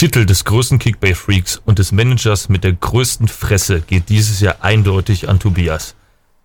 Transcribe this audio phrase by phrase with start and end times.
[0.00, 5.28] Titel des größten Kickbase-Freaks und des Managers mit der größten Fresse geht dieses Jahr eindeutig
[5.28, 5.94] an Tobias,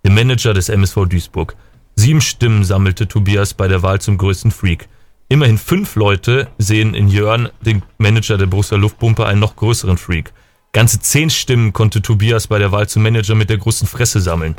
[0.04, 1.56] dem Manager des MSV Duisburg.
[1.96, 4.90] Sieben Stimmen sammelte Tobias bei der Wahl zum größten Freak.
[5.30, 10.34] Immerhin fünf Leute sehen in Jörn, den Manager der Borussia Luftpumpe, einen noch größeren Freak.
[10.74, 14.56] Ganze zehn Stimmen konnte Tobias bei der Wahl zum Manager mit der größten Fresse sammeln.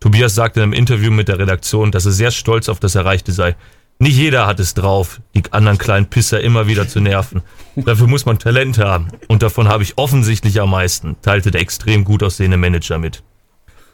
[0.00, 3.30] Tobias sagte in einem Interview mit der Redaktion, dass er sehr stolz auf das Erreichte
[3.30, 3.54] sei.
[4.02, 7.42] Nicht jeder hat es drauf, die anderen kleinen Pisser immer wieder zu nerven.
[7.76, 9.08] Dafür muss man Talent haben.
[9.28, 13.22] Und davon habe ich offensichtlich am meisten, teilte der extrem gut aussehende Manager mit.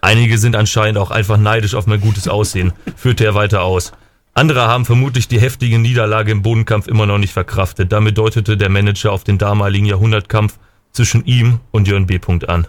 [0.00, 3.92] Einige sind anscheinend auch einfach neidisch auf mein gutes Aussehen, führte er weiter aus.
[4.32, 7.90] Andere haben vermutlich die heftige Niederlage im Bodenkampf immer noch nicht verkraftet.
[7.90, 10.56] Damit deutete der Manager auf den damaligen Jahrhundertkampf
[10.92, 12.20] zwischen ihm und Jörn B.
[12.46, 12.68] an.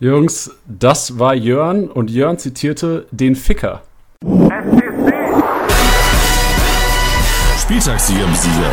[0.00, 3.82] Jungs, das war Jörn und Jörn zitierte den Ficker.
[7.68, 8.70] Spieltagssieger Sieger.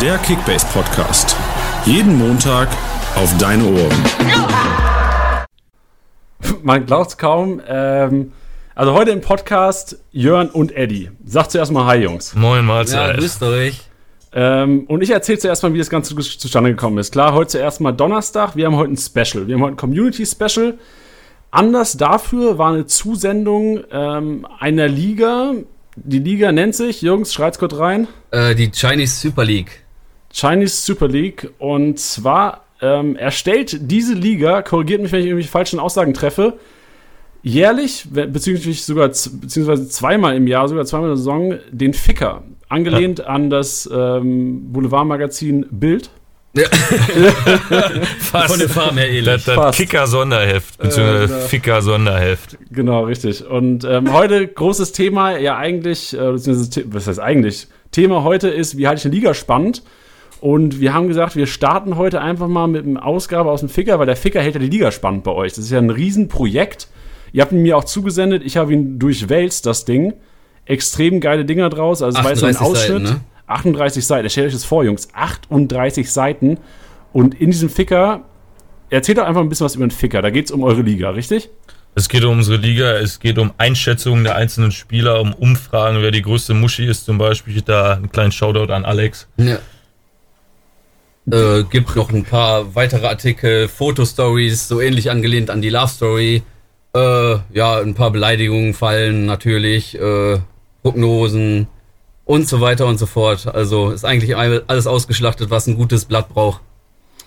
[0.00, 1.36] Der Kickbase Podcast.
[1.84, 2.68] Jeden Montag
[3.16, 4.04] auf deine Ohren.
[6.62, 7.60] Man glaubt kaum.
[7.66, 8.34] Ähm,
[8.76, 11.10] also heute im Podcast Jörn und Eddie.
[11.24, 12.32] Sagt zuerst mal Hi, Jungs.
[12.36, 13.16] Moin, Mahlzeit.
[13.16, 13.80] Ja, grüßt euch.
[14.32, 17.10] Ähm, und ich erzähle zuerst mal, wie das Ganze zustande gekommen ist.
[17.10, 18.54] Klar, heute zuerst mal Donnerstag.
[18.54, 19.48] Wir haben heute ein Special.
[19.48, 20.78] Wir haben heute ein Community-Special.
[21.52, 25.52] Anders dafür war eine Zusendung ähm, einer Liga.
[25.96, 28.08] Die Liga nennt sich, Jungs, schreit's kurz rein.
[28.30, 29.84] Äh, die Chinese Super League.
[30.32, 31.50] Chinese Super League.
[31.58, 36.54] Und zwar ähm, erstellt diese Liga, korrigiert mich, wenn ich irgendwelche falschen Aussagen treffe,
[37.42, 42.44] jährlich, beziehungsweise sogar beziehungsweise zweimal im Jahr, sogar zweimal in der Saison, den Ficker.
[42.70, 43.26] Angelehnt ja.
[43.26, 46.08] an das ähm, Boulevardmagazin Bild.
[46.54, 46.68] Ja.
[48.18, 48.50] Fast.
[48.50, 49.24] Von der Farm her ähnlich.
[49.24, 52.58] Das, das Kicker-Sonderheft, beziehungsweise äh, Ficker-Sonderheft.
[52.70, 53.46] Genau, richtig.
[53.46, 57.68] Und ähm, heute großes Thema, ja eigentlich, äh, was heißt eigentlich?
[57.90, 59.82] Thema heute ist, wie halte ich eine Liga spannend?
[60.40, 63.98] Und wir haben gesagt, wir starten heute einfach mal mit einer Ausgabe aus dem Ficker,
[63.98, 65.52] weil der Ficker hält ja die Liga spannend bei euch.
[65.52, 66.88] Das ist ja ein Riesenprojekt.
[67.32, 70.14] Ihr habt ihn mir auch zugesendet, ich habe ihn durchwälzt, das Ding.
[70.66, 72.02] Extrem geile Dinger draus.
[72.02, 73.06] Also es war jetzt ein Ausschnitt.
[73.06, 73.20] Seiten, ne?
[73.52, 74.30] 38 Seiten.
[74.30, 75.08] Stellt euch das vor, Jungs.
[75.12, 76.58] 38 Seiten.
[77.12, 78.22] Und in diesem Ficker,
[78.90, 80.22] erzählt doch einfach ein bisschen was über den Ficker.
[80.22, 81.50] Da geht es um eure Liga, richtig?
[81.94, 86.10] Es geht um unsere Liga, es geht um Einschätzungen der einzelnen Spieler, um Umfragen, wer
[86.10, 87.60] die größte Muschi ist zum Beispiel.
[87.60, 89.28] Da einen kleinen Shoutout an Alex.
[89.36, 89.58] Ja.
[91.30, 96.42] Äh, gibt noch ein paar weitere Artikel, Fotostories, so ähnlich angelehnt an die Love Story.
[96.94, 100.38] Äh, ja, ein paar Beleidigungen fallen natürlich, äh,
[100.82, 101.68] Prognosen,
[102.24, 103.46] und so weiter und so fort.
[103.46, 106.60] Also ist eigentlich alles ausgeschlachtet, was ein gutes Blatt braucht.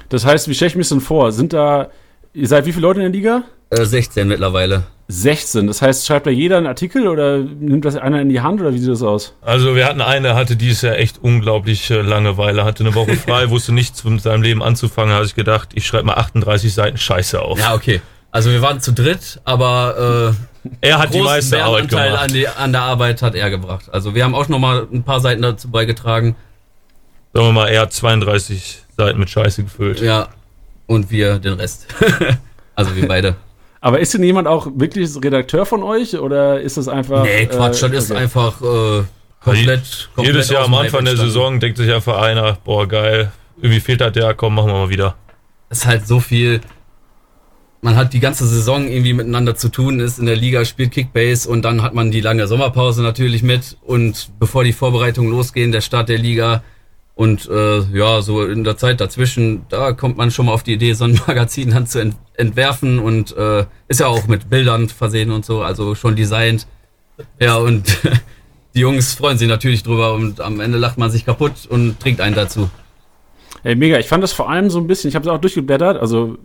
[0.10, 1.32] Das heißt, wie stelle ich mir das denn vor?
[1.32, 1.90] Sind da,
[2.34, 3.44] ihr seid wie viele Leute in der Liga?
[3.70, 4.84] Äh, 16 mittlerweile.
[5.08, 5.68] 16.
[5.68, 8.74] Das heißt, schreibt da jeder einen Artikel oder nimmt das einer in die Hand oder
[8.74, 9.36] wie sieht das aus?
[9.42, 13.14] Also wir hatten einen, der hatte dieses Jahr echt unglaublich äh, Langeweile, hatte eine Woche
[13.16, 16.98] frei, wusste nichts von seinem Leben anzufangen, habe ich gedacht, ich schreibe mal 38 Seiten
[16.98, 17.60] Scheiße auf.
[17.60, 18.02] Ja, okay.
[18.36, 22.20] Also wir waren zu dritt, aber äh, er hat die meiste Arbeit gemacht.
[22.20, 23.86] An, die, an der Arbeit hat er gebracht.
[23.94, 26.36] Also wir haben auch noch mal ein paar Seiten dazu beigetragen.
[27.32, 30.02] Sagen wir mal, er hat 32 Seiten mit Scheiße gefüllt.
[30.02, 30.28] Ja,
[30.86, 31.88] und wir den Rest.
[32.76, 33.38] also wir beide.
[33.80, 37.24] Aber ist denn jemand auch wirklich Redakteur von euch oder ist das einfach?
[37.24, 39.04] Nee, Quatsch, äh, das ist einfach äh,
[39.40, 40.36] komplett, komplett.
[40.36, 43.32] Jedes Jahr am Anfang der Saison denkt sich einfach einer, boah geil,
[43.62, 45.16] irgendwie fehlt halt der, komm, machen wir mal wieder.
[45.70, 46.60] Es ist halt so viel
[47.86, 51.48] man hat die ganze Saison irgendwie miteinander zu tun, ist in der Liga, spielt Kickbase
[51.48, 55.82] und dann hat man die lange Sommerpause natürlich mit und bevor die Vorbereitungen losgehen, der
[55.82, 56.64] Start der Liga
[57.14, 60.74] und äh, ja, so in der Zeit dazwischen, da kommt man schon mal auf die
[60.74, 64.90] Idee, so ein Magazin dann zu ent entwerfen und äh, ist ja auch mit Bildern
[64.90, 66.66] versehen und so, also schon designt.
[67.40, 68.00] Ja, und
[68.74, 72.20] die Jungs freuen sich natürlich drüber und am Ende lacht man sich kaputt und trinkt
[72.20, 72.68] einen dazu.
[73.64, 73.98] Ey, mega.
[73.98, 76.38] Ich fand das vor allem so ein bisschen, ich habe es auch durchgeblättert, also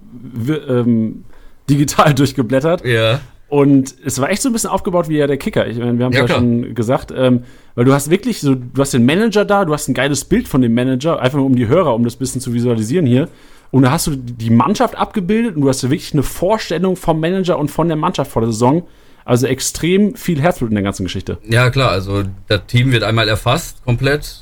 [0.68, 1.24] ähm,
[1.68, 2.84] digital durchgeblättert.
[2.84, 3.20] Ja.
[3.48, 5.66] Und es war echt so ein bisschen aufgebaut wie ja der Kicker.
[5.66, 7.42] Ich meine, wir haben es ja, ja schon gesagt, ähm,
[7.74, 10.46] weil du hast wirklich so, du hast den Manager da, du hast ein geiles Bild
[10.46, 13.28] von dem Manager, einfach nur um die Hörer, um das bisschen zu visualisieren hier.
[13.72, 17.58] Und da hast du die Mannschaft abgebildet und du hast wirklich eine Vorstellung vom Manager
[17.58, 18.86] und von der Mannschaft vor der Saison.
[19.24, 21.38] Also extrem viel Herzblut in der ganzen Geschichte.
[21.48, 24.40] Ja, klar, also das Team wird einmal erfasst, komplett.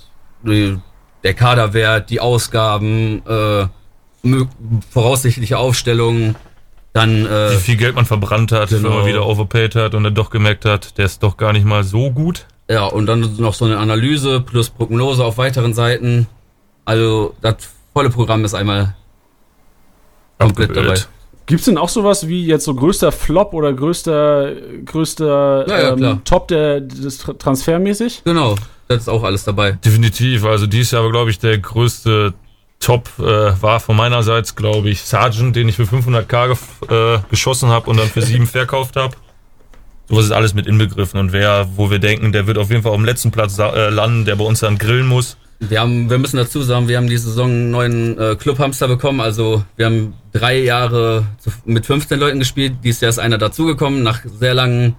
[1.24, 3.66] Der Kaderwert, die Ausgaben, äh,
[4.90, 6.36] voraussichtliche Aufstellungen
[6.92, 8.90] dann, äh, Wie viel Geld man verbrannt hat, genau.
[8.90, 11.64] wenn man wieder overpaid hat und dann doch gemerkt hat, der ist doch gar nicht
[11.64, 12.46] mal so gut.
[12.68, 16.26] Ja, und dann noch so eine Analyse plus Prognose auf weiteren Seiten.
[16.84, 17.56] Also das
[17.92, 18.96] volle Programm ist einmal
[20.38, 20.96] komplett dabei.
[21.48, 24.52] Gibt es denn auch sowas wie jetzt so größter Flop oder größter,
[24.84, 28.22] größter Ja, ja, ähm, Top der, des Tra- transfermäßig?
[28.24, 28.54] Genau,
[28.86, 29.72] das ist auch alles dabei.
[29.72, 30.44] Definitiv.
[30.44, 32.34] Also dies Jahr war, glaube ich, der größte
[32.80, 33.22] Top äh,
[33.60, 37.96] war von meinerseits, glaube ich, Sargent, den ich für 500k gef- äh, geschossen habe und
[37.98, 39.16] dann für 7 verkauft habe.
[40.08, 41.18] Sowas ist alles mit inbegriffen.
[41.18, 43.88] Und wer, wo wir denken, der wird auf jeden Fall auf dem letzten Platz äh,
[43.90, 45.36] landen, der bei uns dann grillen muss.
[45.60, 49.20] Wir haben, wir müssen dazu sagen, wir haben die Saison einen neuen äh, Clubhamster bekommen.
[49.20, 51.26] Also wir haben drei Jahre
[51.64, 52.74] mit 15 Leuten gespielt.
[52.84, 54.94] Dieses Jahr ist einer dazugekommen nach sehr langen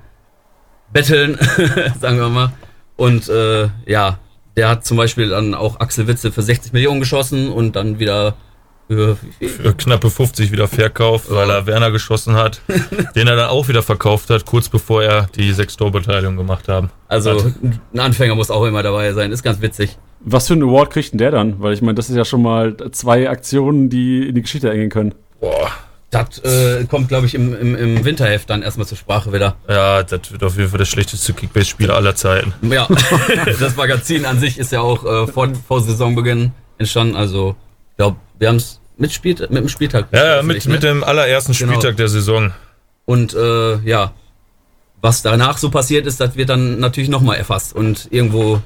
[0.92, 1.38] Betteln,
[2.02, 2.52] sagen wir mal.
[2.98, 4.20] Und äh, ja,
[4.58, 8.36] der hat zum Beispiel dann auch Axel Witze für 60 Millionen geschossen und dann wieder
[8.90, 9.18] für?
[9.40, 12.62] Für knappe 50 wieder verkauft, weil er Werner geschossen hat,
[13.16, 16.90] den er dann auch wieder verkauft hat, kurz bevor er die sechs Torbeteiligung gemacht haben.
[17.08, 19.32] Also ein Anfänger muss auch immer dabei sein.
[19.32, 19.98] Ist ganz witzig.
[20.22, 21.62] Was für einen Award kriegt denn der dann?
[21.62, 24.90] Weil ich meine, das ist ja schon mal zwei Aktionen, die in die Geschichte eingehen
[24.90, 25.16] können.
[25.40, 25.72] Boah.
[26.12, 29.56] Das äh, kommt, glaube ich, im, im, im Winterheft dann erstmal zur Sprache wieder.
[29.68, 32.52] Ja, das wird auf jeden Fall das schlechteste Kickbase-Spiel aller Zeiten.
[32.64, 32.88] Ja,
[33.60, 37.16] das Magazin an sich ist ja auch äh, vor, vor Saisonbeginn entstanden.
[37.16, 37.56] Also,
[37.92, 40.08] ich glaube, wir haben es mit, Spiel, mit dem Spieltag.
[40.12, 40.74] Ja, ja, mit, ne?
[40.74, 41.74] mit dem allerersten Genau.
[41.74, 42.52] Spieltag der Saison.
[43.06, 44.14] Und äh, ja,
[45.02, 48.62] was danach so passiert ist, das wird dann natürlich nochmal erfasst und irgendwo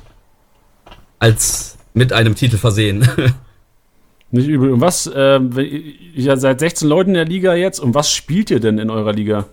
[1.24, 3.08] als mit einem Titel versehen.
[4.32, 4.72] Nicht übel.
[4.72, 8.60] Und was, wenn- ihr seid 16 Leute in der Liga jetzt und was spielt ihr
[8.60, 9.46] denn in eurer Liga?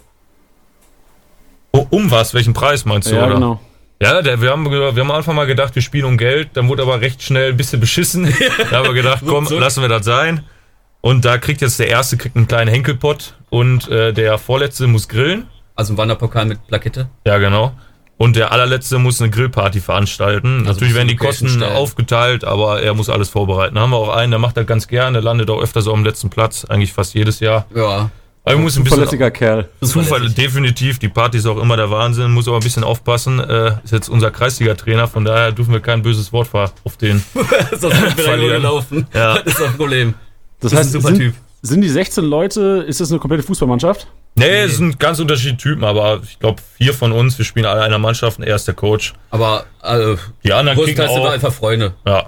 [1.72, 2.34] Oh, um was?
[2.34, 3.34] Welchen Preis meinst du, ja, oder?
[3.34, 3.60] genau.
[4.02, 6.68] Ja, der, wir, haben, wir haben am Anfang mal gedacht, wir spielen um Geld, dann
[6.68, 8.24] wurde aber recht schnell ein bisschen beschissen.
[8.70, 10.42] da haben wir gedacht, komm, lassen wir das sein.
[11.02, 15.08] Und da kriegt jetzt der Erste kriegt einen kleinen Henkelpott und äh, der Vorletzte muss
[15.08, 15.46] grillen.
[15.74, 17.08] Also ein Wanderpokal mit Plakette.
[17.26, 17.72] Ja, genau.
[18.22, 20.58] Und der allerletzte muss eine Grillparty veranstalten.
[20.58, 21.72] Also Natürlich werden die Kosten stellen.
[21.72, 23.76] aufgeteilt, aber er muss alles vorbereiten.
[23.76, 25.90] Da haben wir auch einen, der macht das ganz gern, der landet auch öfter so
[25.94, 27.64] am letzten Platz, eigentlich fast jedes Jahr.
[27.74, 28.10] Ja.
[28.44, 29.70] Aber muss ein bisschen Zuverlässiger Kerl.
[29.82, 30.98] Zufall, definitiv.
[30.98, 33.40] Die Party ist auch immer der Wahnsinn, muss aber ein bisschen aufpassen.
[33.40, 36.50] Äh, ist jetzt unser Kreisliga-Trainer, von daher dürfen wir kein böses Wort
[36.84, 37.24] auf den.
[37.70, 38.56] Sonst wird Verlieren.
[38.60, 39.06] gelaufen.
[39.14, 39.36] Ja.
[39.38, 40.12] Das ist das Problem.
[40.60, 41.34] Das, Das heißt, ist ein super sind, Typ.
[41.62, 44.06] sind die 16 Leute, ist das eine komplette Fußballmannschaft?
[44.36, 47.80] Nee, es sind ganz unterschiedliche Typen, aber ich glaube, vier von uns, wir spielen alle
[47.80, 49.12] in einer Mannschaft und er ist der Coach.
[49.30, 51.30] Aber äh, Die anderen kriegen größtenteils sind auch.
[51.32, 51.94] einfach Freunde.
[52.06, 52.26] Ja,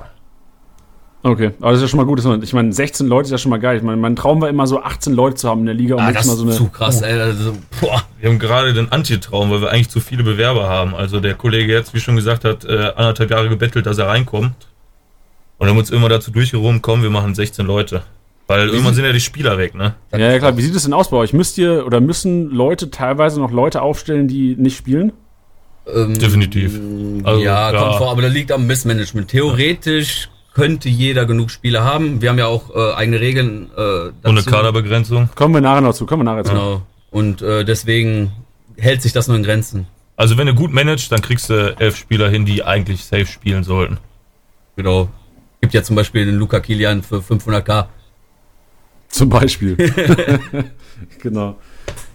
[1.25, 2.19] Okay, aber das ist ja schon mal gut.
[2.19, 3.77] dass man- Ich meine, 16 Leute ist ja schon mal geil.
[3.77, 6.01] Ich meine, mein Traum war immer so 18 Leute zu haben in der Liga, um
[6.01, 6.51] Ah, das mal so eine.
[6.51, 7.13] ist zu krass, ey.
[7.21, 8.03] Also, boah.
[8.19, 10.97] wir haben gerade den Antitraum, weil wir eigentlich zu viele Bewerber haben.
[10.97, 14.67] Also der Kollege jetzt, wie schon gesagt hat, äh, anderthalb Jahre gebettelt, dass er reinkommt.
[15.59, 18.03] Und haben uns immer dazu durchgerungen, komm, wir machen 16 Leute.
[18.53, 19.95] Weil irgendwann sind ja die Spieler weg, ne?
[20.13, 20.59] Ja, ja, klar.
[20.59, 21.33] Wie sieht es denn aus bei euch?
[21.33, 25.13] Müsst ihr oder müssen Leute teilweise noch Leute aufstellen, die nicht spielen?
[25.87, 26.79] Ähm, Definitiv.
[27.25, 27.81] Also, ja, ja.
[27.81, 29.29] kommt vor, aber das liegt am Missmanagement.
[29.29, 32.21] Theoretisch könnte jeder genug Spieler haben.
[32.21, 33.71] Wir haben ja auch äh, eigene Regeln.
[33.73, 34.13] Äh, dazu.
[34.25, 35.31] Und eine Kaderbegrenzung.
[35.35, 36.05] Kommen wir nachher noch zu.
[36.05, 36.53] Kommen wir nachher zu.
[36.53, 36.83] Genau.
[37.11, 38.33] Und äh, deswegen
[38.77, 39.87] hält sich das nur in Grenzen.
[40.17, 43.65] Also wenn du gut managst, dann kriegst du elf Spieler hin, die eigentlich safe spielen
[43.65, 43.97] sollten.
[44.77, 45.09] Genau.
[45.63, 47.87] Gibt ja zum Beispiel den Luca Kilian für 500k.
[49.13, 49.77] Zum Beispiel.
[51.23, 51.57] genau.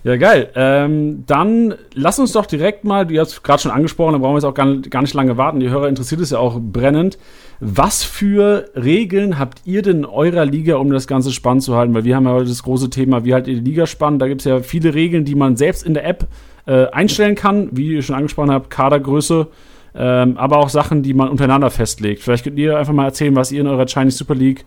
[0.04, 0.50] Ja, geil.
[0.56, 4.34] Ähm, dann lass uns doch direkt mal, du hast es gerade schon angesprochen, da brauchen
[4.34, 5.60] wir jetzt auch gar, gar nicht lange warten.
[5.60, 7.20] Die Hörer interessiert es ja auch brennend.
[7.60, 11.94] Was für Regeln habt ihr denn in eurer Liga, um das Ganze spannend zu halten?
[11.94, 14.22] Weil wir haben ja heute das große Thema, wie haltet ihr die Liga spannend?
[14.22, 16.28] Da gibt es ja viele Regeln, die man selbst in der App
[16.66, 19.48] äh, einstellen kann, wie ihr schon angesprochen habt, Kadergröße,
[19.94, 22.24] ähm, aber auch Sachen, die man untereinander festlegt.
[22.24, 24.66] Vielleicht könnt ihr einfach mal erzählen, was ihr in eurer Chinese Super League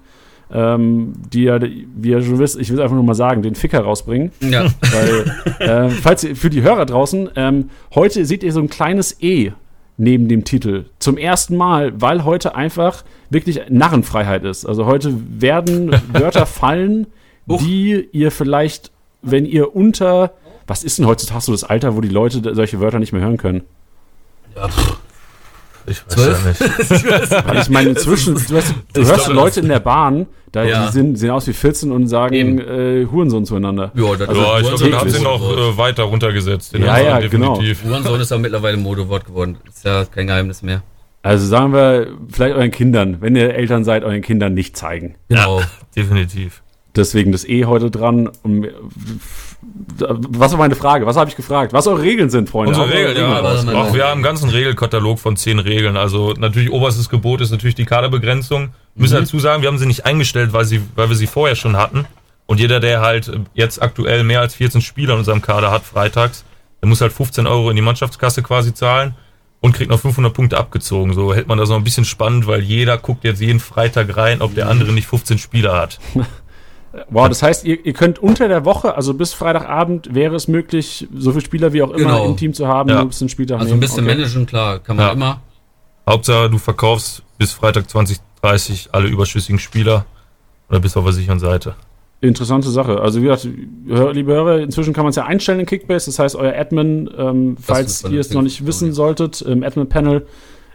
[0.52, 3.54] ähm, die ja, wie ihr schon wisst, ich will es einfach nur mal sagen, den
[3.54, 4.32] Ficker rausbringen.
[4.40, 4.66] Ja.
[4.80, 9.20] Weil, äh, falls ihr, für die Hörer draußen, ähm, heute seht ihr so ein kleines
[9.22, 9.52] E
[9.96, 10.86] neben dem Titel.
[10.98, 14.64] Zum ersten Mal, weil heute einfach wirklich Narrenfreiheit ist.
[14.64, 17.06] Also heute werden Wörter fallen,
[17.46, 18.90] die ihr vielleicht,
[19.22, 20.32] wenn ihr unter,
[20.66, 23.36] was ist denn heutzutage so das Alter, wo die Leute solche Wörter nicht mehr hören
[23.36, 23.62] können?
[24.56, 24.99] ja pff.
[25.90, 26.60] Ich weiß Zwölf?
[26.60, 27.62] ja nicht.
[27.62, 30.86] Ich meine, inzwischen, du, hast, du hörst glaube, Leute in der Bahn, da, Ja.
[30.86, 33.92] die sind, sehen aus wie 14 und sagen äh, Hurensohn zueinander.
[33.94, 36.74] Ja, das Also, ja, ich glaube, den haben sie noch äh, weiter runtergesetzt.
[36.74, 37.60] Den Ja, haben sie ja, genau.
[37.60, 39.58] Hurensohn ist ja mittlerweile ein Modewort geworden.
[39.68, 40.82] Ist ja kein Geheimnis mehr.
[41.22, 45.16] Also sagen wir, vielleicht euren Kindern, wenn ihr Eltern seid, euren Kindern nicht zeigen.
[45.28, 45.60] Genau.
[45.60, 45.66] Ja,
[45.96, 46.62] definitiv.
[46.96, 48.30] Deswegen das E heute dran.
[48.42, 48.66] Um,
[49.62, 51.06] was war meine Frage?
[51.06, 51.72] Was habe ich gefragt?
[51.72, 52.70] Was eure Regeln sind, Freunde?
[52.70, 53.38] Unsere eure Regeln, ja.
[53.38, 53.66] raus.
[53.66, 53.74] raus.
[53.74, 55.96] Auch wir haben einen ganzen Regelkatalog von zehn Regeln.
[55.96, 58.70] Also natürlich oberstes Gebot ist natürlich die Kaderbegrenzung.
[58.94, 61.76] Müssen dazu sagen, wir haben sie nicht eingestellt, weil, sie, weil wir sie vorher schon
[61.76, 62.06] hatten.
[62.46, 66.44] Und jeder, der halt jetzt aktuell mehr als 14 Spieler in unserem Kader hat, freitags,
[66.82, 69.14] der muss halt 15 Euro in die Mannschaftskasse quasi zahlen
[69.60, 71.14] und kriegt noch 500 Punkte abgezogen.
[71.14, 74.40] So hält man das noch ein bisschen spannend, weil jeder guckt jetzt jeden Freitag rein,
[74.40, 76.00] ob der andere nicht 15 Spieler hat.
[77.08, 81.06] Wow, das heißt, ihr, ihr könnt unter der Woche, also bis Freitagabend, wäre es möglich,
[81.16, 82.24] so viele Spieler wie auch immer Genau.
[82.26, 83.08] im Team zu haben, Ja.
[83.10, 84.16] zum Spieltag Also ein bisschen Okay.
[84.16, 85.12] managen, klar, kann man Ja.
[85.12, 85.40] immer.
[86.08, 90.04] Hauptsache, du verkaufst bis Freitag 2030 alle überschüssigen Spieler
[90.68, 91.74] oder bist auf der sicheren Seite.
[92.22, 93.00] Interessante Sache.
[93.00, 93.48] Also wie gesagt,
[94.14, 96.06] liebe Hörer, inzwischen kann man es ja einstellen in Kickbase.
[96.06, 100.26] Das heißt, euer Admin, ähm, falls ihr es noch nicht wissen solltet, im Admin-Panel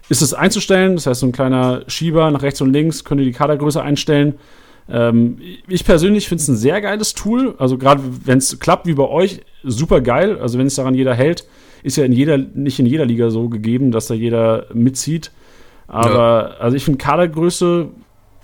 [0.09, 0.95] ist es einzustellen.
[0.95, 4.35] Das heißt, so ein kleiner Schieber nach rechts und links könnt ihr die Kadergröße einstellen.
[4.89, 5.37] Ähm,
[5.67, 7.55] ich persönlich finde es ein sehr geiles Tool.
[7.57, 10.39] Also gerade wenn es klappt wie bei euch, super geil.
[10.39, 11.45] Also wenn es daran jeder hält,
[11.83, 15.31] ist ja in jeder, nicht in jeder Liga so gegeben, dass da jeder mitzieht.
[15.87, 17.89] Aber also ich finde Kadergröße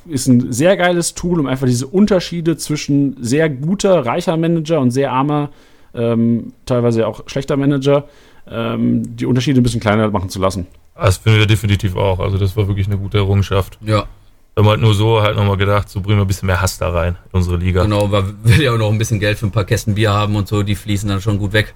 [0.08, 4.92] ist ein sehr geiles Tool, um einfach diese Unterschiede zwischen sehr guter, reicher Manager und
[4.92, 5.50] sehr armer,
[5.94, 8.06] ähm, teilweise auch schlechter Manager,
[8.50, 10.68] ähm, die Unterschiede ein bisschen kleiner machen zu lassen.
[10.96, 12.20] Das finden wir definitiv auch.
[12.20, 13.78] Also das war wirklich eine gute Errungenschaft.
[13.86, 14.06] Ja,
[14.62, 16.78] Wir haben halt nur so halt nochmal gedacht, so bringen wir ein bisschen mehr Hass
[16.78, 17.82] da rein in unsere Liga.
[17.82, 20.12] genau, weil wir will ja auch noch ein bisschen Geld für ein paar Kästen Bier
[20.12, 21.74] haben und so, die fließen dann schon gut weg.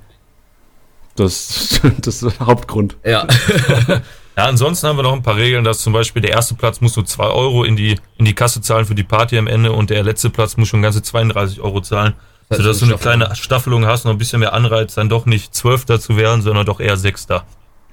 [1.15, 2.96] Das, das ist der Hauptgrund.
[3.04, 3.25] Ja,
[4.38, 6.96] Ja, ansonsten haben wir noch ein paar Regeln, dass zum Beispiel der erste Platz muss
[6.96, 9.89] nur 2 Euro in die, in die Kasse zahlen für die Party am Ende und
[9.89, 12.13] der letzte Platz muss schon ganze 32 Euro zahlen.
[12.50, 15.10] Das heißt, sodass du eine eine kleine Staffelung hast, noch ein bisschen mehr Anreiz, dann
[15.10, 17.46] doch nicht Zwölfter zu werden, sondern doch eher Sechster.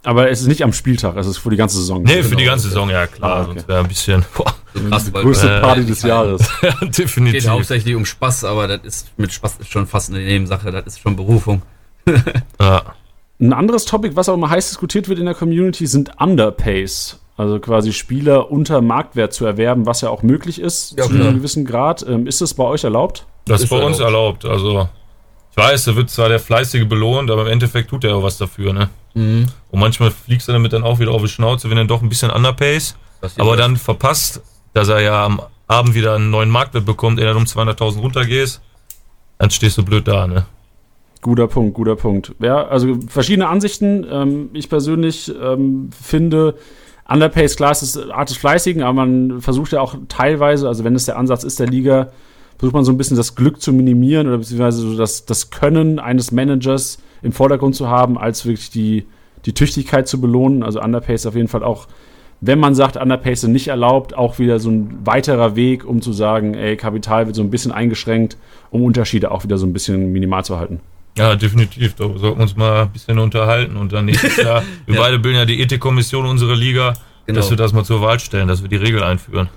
[0.04, 2.02] Aber es ist nicht am Spieltag, es ist für die ganze Saison.
[2.02, 2.68] Nee, für die Genau, ganze.
[2.68, 3.30] Saison, ja klar.
[3.30, 3.52] Ah, okay.
[3.54, 4.54] Sonst wäre ein bisschen, boah,
[4.90, 6.49] krass, weil Größte Äh, Party des Jahres.
[6.62, 7.49] ja, geht definitiv.
[7.49, 11.00] hauptsächlich um Spaß, aber das ist mit Spaß ist schon fast eine Nebensache, das ist
[11.00, 11.62] schon Berufung.
[12.61, 12.82] Ja.
[13.40, 17.18] Ein anderes Topic, was auch immer heiß diskutiert wird in der Community, sind Underpays.
[17.37, 21.26] Also quasi Spieler unter Marktwert zu erwerben, was ja auch möglich ist, Ja, zu klar.
[21.28, 22.04] einem gewissen Grad.
[22.06, 23.26] Ähm, ist das bei euch erlaubt?
[23.47, 24.44] Das ist Ist bei uns erlaubt.
[24.44, 24.64] erlaubt.
[24.64, 24.88] Also,
[25.50, 28.38] ich weiß, da wird zwar der Fleißige belohnt, aber im Endeffekt tut er auch was
[28.38, 28.90] dafür, ne?
[29.14, 29.47] Mhm.
[29.71, 32.09] Und manchmal fliegst du damit dann auch wieder auf die Schnauze, wenn er doch ein
[32.09, 34.42] bisschen underpays, Das aber dann verpasst,
[34.75, 38.61] dass er ja am Abend wieder einen neuen Marktwert bekommt, er um 200.000 runtergehst,
[39.38, 40.47] dann stehst du blöd da, ne?
[41.23, 42.35] Guter Punkt, guter Punkt.
[42.40, 44.04] Ja, also verschiedene Ansichten.
[44.11, 46.57] Ähm, ich persönlich ähm, finde,
[47.09, 51.04] Underpays, klar, ist Art des Fleißigen, aber man versucht ja auch teilweise, also wenn es
[51.04, 52.11] der Ansatz ist der Liga,
[52.59, 55.99] versucht man so ein bisschen das Glück zu minimieren oder beziehungsweise so das, das Können
[55.99, 59.05] eines Managers im Vordergrund zu haben, als wirklich die,
[59.47, 60.62] die Tüchtigkeit zu belohnen.
[60.62, 61.87] Also Underpays auf jeden Fall auch,
[62.41, 66.12] wenn man sagt, Underpays sind nicht erlaubt, auch wieder so ein weiterer Weg, um zu
[66.12, 68.37] sagen, ey, Kapital wird so ein bisschen eingeschränkt,
[68.71, 70.81] um Unterschiede auch wieder so ein bisschen minimal zu halten.
[71.17, 71.95] Ja, definitiv.
[71.95, 75.00] Da sollten wir uns mal ein bisschen unterhalten und dann nächstes Jahr, wir Ja.
[75.02, 76.95] beide bilden ja die Ethikkommission unserer Liga,
[77.26, 77.38] Genau.
[77.38, 79.49] dass wir das mal zur Wahl stellen, dass wir die Regel einführen.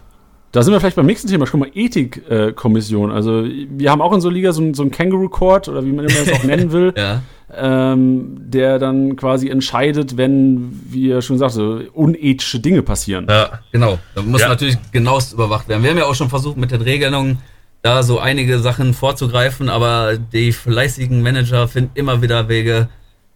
[0.56, 3.12] Da sind wir vielleicht beim nächsten Thema schon mal Ethikkommission.
[3.12, 6.06] also wir haben auch in so Liga so, so einen Kangaroo Court oder wie man
[6.06, 7.22] immer das auch nennen will, Ja,
[7.54, 13.28] ähm, der dann quasi entscheidet, wenn, wie er schon sagte, unethische Dinge passieren.
[13.30, 14.00] Ja, genau.
[14.16, 14.48] Da muss Ja.
[14.50, 15.84] natürlich genauest überwacht werden.
[15.84, 17.40] Wir haben ja auch schon versucht, mit den Regelungen
[17.82, 22.88] da so einige Sachen vorzugreifen, aber die fleißigen Manager finden immer wieder Wege,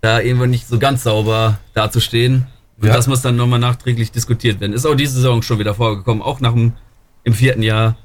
[0.02, 2.48] da irgendwo nicht so ganz sauber dazustehen.
[2.82, 2.94] Und Ja.
[2.94, 4.72] das muss dann nochmal nachträglich diskutiert werden.
[4.74, 6.72] Ist auch diese Saison schon wieder vorgekommen, auch nach dem
[7.24, 7.96] im vierten Jahr.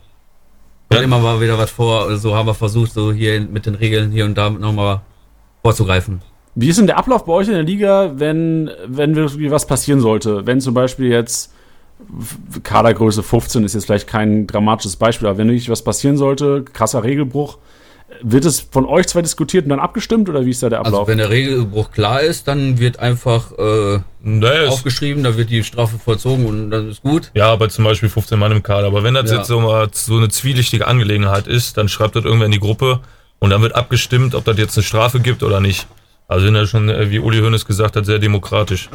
[0.93, 1.01] Ja.
[1.01, 4.25] immer war wieder was vor, also haben wir versucht, so hier mit den Regeln hier
[4.25, 5.01] und da nochmal
[5.63, 6.21] vorzugreifen.
[6.55, 10.01] Wie ist denn der Ablauf bei euch in der Liga, wenn, wenn wirklich was passieren
[10.01, 10.47] sollte?
[10.47, 11.53] Wenn zum Beispiel jetzt
[12.63, 17.03] Kadergröße 15 ist jetzt vielleicht kein dramatisches Beispiel, aber wenn wirklich was passieren sollte, krasser
[17.03, 17.59] Regelbruch,
[18.23, 21.01] wird es von euch zwei diskutiert und dann abgestimmt oder wie ist da der Ablauf?
[21.01, 25.65] Also wenn der Regelbruch klar ist, dann wird einfach äh, nee, aufgeschrieben, da wird die
[25.65, 27.31] Strafe vollzogen und dann ist gut.
[27.35, 28.87] ja, aber zum Beispiel 15 Mann im Kader.
[28.87, 29.39] Aber wenn das Ja.
[29.39, 33.01] jetzt so, mal so eine zwielichtige Angelegenheit ist, dann schreibt das irgendwer in die Gruppe
[33.41, 35.87] und dann wird abgestimmt, ob das jetzt eine Strafe gibt oder nicht.
[36.29, 38.89] Also sind ja schon, äh, wie Uli Hoeneß gesagt hat, sehr demokratisch.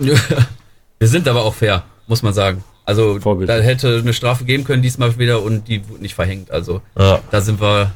[1.00, 2.64] Wir sind aber auch fair, muss man sagen.
[2.86, 3.50] Also Vorbild.
[3.50, 6.50] da hätte eine Strafe geben können diesmal wieder und die wurde nicht verhängt.
[6.50, 7.92] Also Ja, da sind wir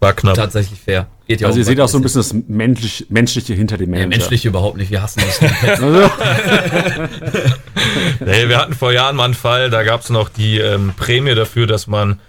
[0.00, 0.34] war knapp.
[0.36, 1.06] tatsächlich fair.
[1.26, 3.92] Geht ja also ihr seht was auch so ein bisschen das menschlich, Menschliche hinter dem
[3.92, 4.18] Ja, Manager.
[4.18, 5.40] menschlich überhaupt nicht, wir hassen das.
[5.80, 5.86] Also,
[8.20, 11.34] Nee, wir hatten vor Jahren mal einen Fall, da gab es noch die ähm, Prämie
[11.34, 12.20] dafür, dass man,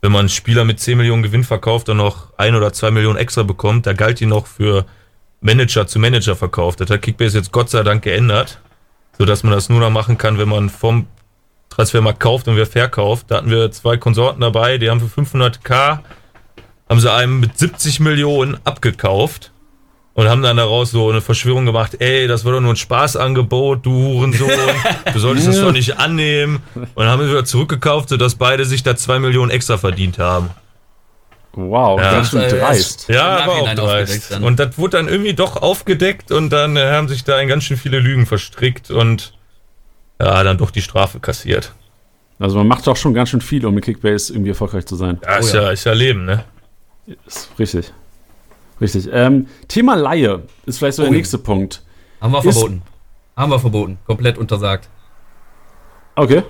[0.00, 3.42] wenn man Spieler mit 10 Millionen Gewinn verkauft, dann noch ein oder zwei Millionen extra
[3.42, 3.86] bekommt.
[3.86, 4.84] Da galt die noch für
[5.40, 6.80] Manager zu Manager verkauft.
[6.80, 8.60] Das hat Kickbase jetzt Gott sei Dank geändert,
[9.18, 11.06] sodass man das nur noch machen kann, wenn man vom
[11.70, 13.26] Transfermarkt kauft und wer verkauft.
[13.28, 16.00] Da hatten wir zwei Konsorten dabei, die haben für 500k,
[16.92, 19.50] haben sie einem mit 70 Millionen abgekauft.
[20.14, 23.86] Und haben dann daraus so eine Verschwörung gemacht, ey, das war doch nur ein Spaßangebot,
[23.86, 24.50] du Hurensohn,
[25.10, 26.60] du solltest das doch nicht annehmen.
[26.74, 30.50] Und dann haben wir wieder zurückgekauft, sodass beide sich da zwei Millionen extra verdient haben.
[31.52, 32.12] wow, Ja.
[32.12, 33.08] ganz schön Das, dreist.
[33.08, 34.38] Ja, aber auch dreist.
[34.42, 37.64] Und das wurde dann irgendwie doch aufgedeckt und dann äh, haben sich da in ganz
[37.64, 39.32] schön viele Lügen verstrickt und
[40.20, 41.72] ja, dann doch die Strafe kassiert.
[42.38, 45.18] Also man macht doch schon ganz schön viel, um mit Kickbase irgendwie erfolgreich zu sein.
[45.24, 45.62] Ja, ist Oh ja.
[45.62, 46.44] ja, ist ja Leben, ne?
[47.26, 47.92] Ist richtig.
[48.80, 49.08] Richtig.
[49.12, 51.16] Ähm, Thema Laie ist vielleicht so Oh der ja.
[51.18, 51.82] nächste Punkt.
[52.20, 52.82] Haben wir Ist- verboten.
[53.36, 53.98] Haben wir verboten.
[54.06, 54.88] Komplett untersagt.
[56.14, 56.42] Okay.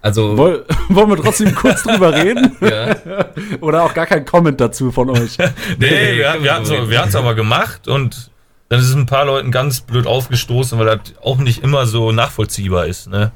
[0.00, 2.56] Also, Woll, wollen wir trotzdem kurz drüber reden?
[2.60, 2.96] ja,
[3.60, 5.38] Oder auch gar kein Comment dazu von euch?
[5.78, 8.30] Nee, wir, wir, wir hatten's aber gemacht und
[8.68, 12.10] dann ist es ein paar Leuten ganz blöd aufgestoßen, weil das auch nicht immer so
[12.10, 13.32] nachvollziehbar ist, ne?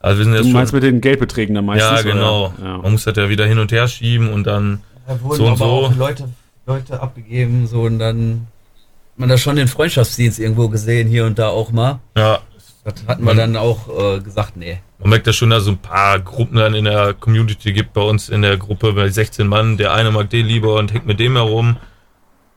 [0.00, 1.90] Also wir sind Du jetzt meinst schon, mit den Geldbeträgen dann meistens?
[1.90, 2.52] ja genau.
[2.62, 2.78] Ja.
[2.78, 5.56] Man muss das ja wieder hin und her schieben und dann da wurden So aber
[5.56, 5.64] so.
[5.64, 6.28] auch Leute,
[6.66, 8.46] Leute abgegeben, so und dann
[9.12, 12.00] hat man da schon den Freundschaftsdienst irgendwo gesehen, hier und da auch mal.
[12.16, 12.40] ja,
[12.84, 14.78] Das hatten wir Man- dann auch äh, gesagt, nee.
[14.98, 17.92] man merkt ja schon, dass es so ein paar Gruppen dann in der Community gibt
[17.94, 19.76] bei uns in der Gruppe bei 16 Mann.
[19.76, 21.76] Der eine mag den lieber und hängt mit dem herum.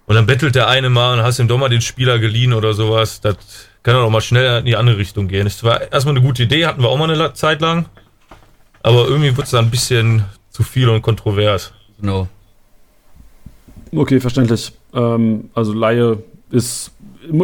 [0.06, 2.74] Und dann bettelt der eine mal und hast ihm doch mal den Spieler geliehen oder
[2.74, 3.22] sowas.
[3.22, 3.36] Das
[3.84, 5.44] kann auch mal schnell in die andere Richtung gehen.
[5.46, 7.86] Das war erstmal eine gute Idee, hatten wir auch mal eine Zeit lang.
[8.84, 11.74] Aber irgendwie wird es dann ein bisschen zu viel und kontrovers.
[12.00, 12.28] Genau.
[13.96, 14.72] Okay, verständlich.
[14.94, 16.20] Ähm, also Laie
[16.52, 16.92] ist,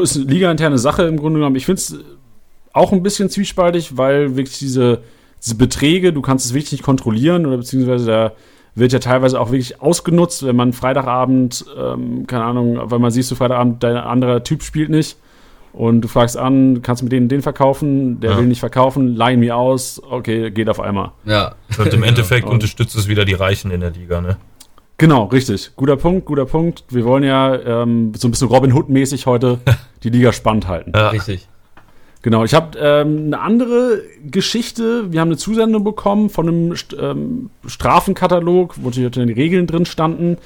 [0.01, 1.55] ist eine ligainterne Sache im Grunde genommen.
[1.55, 1.97] Ich finde es
[2.73, 5.01] auch ein bisschen zwiespaltig, weil wirklich diese,
[5.43, 8.31] diese Beträge, du kannst es wirklich nicht kontrollieren oder beziehungsweise da
[8.77, 13.31] wird ja teilweise auch wirklich ausgenutzt, wenn man Freitagabend, ähm, keine Ahnung, weil man siehst
[13.31, 15.15] du Freitagabend, dein anderer Typ spielt nicht
[15.71, 18.37] und du fragst an, kannst du mit denen den verkaufen, der Ja.
[18.37, 21.11] will nicht verkaufen, leih mir aus, okay, geht auf einmal.
[21.25, 21.55] Ja.
[21.77, 22.51] Und im Endeffekt Ja.
[22.51, 24.35] unterstützt es wieder die Reichen in der Liga, ne?
[24.97, 25.71] Genau, richtig.
[25.75, 26.85] Guter Punkt, guter Punkt.
[26.89, 29.59] Wir wollen ja ähm, so ein bisschen Robin Hood-mäßig heute
[30.03, 30.93] die Liga spannend halten.
[30.95, 31.09] Ja.
[31.09, 31.47] Richtig.
[32.21, 35.11] Genau, ich habe ähm, eine andere Geschichte.
[35.11, 40.37] Wir haben eine Zusendung bekommen von einem St ähm, Strafenkatalog, wo die Regeln drin standen.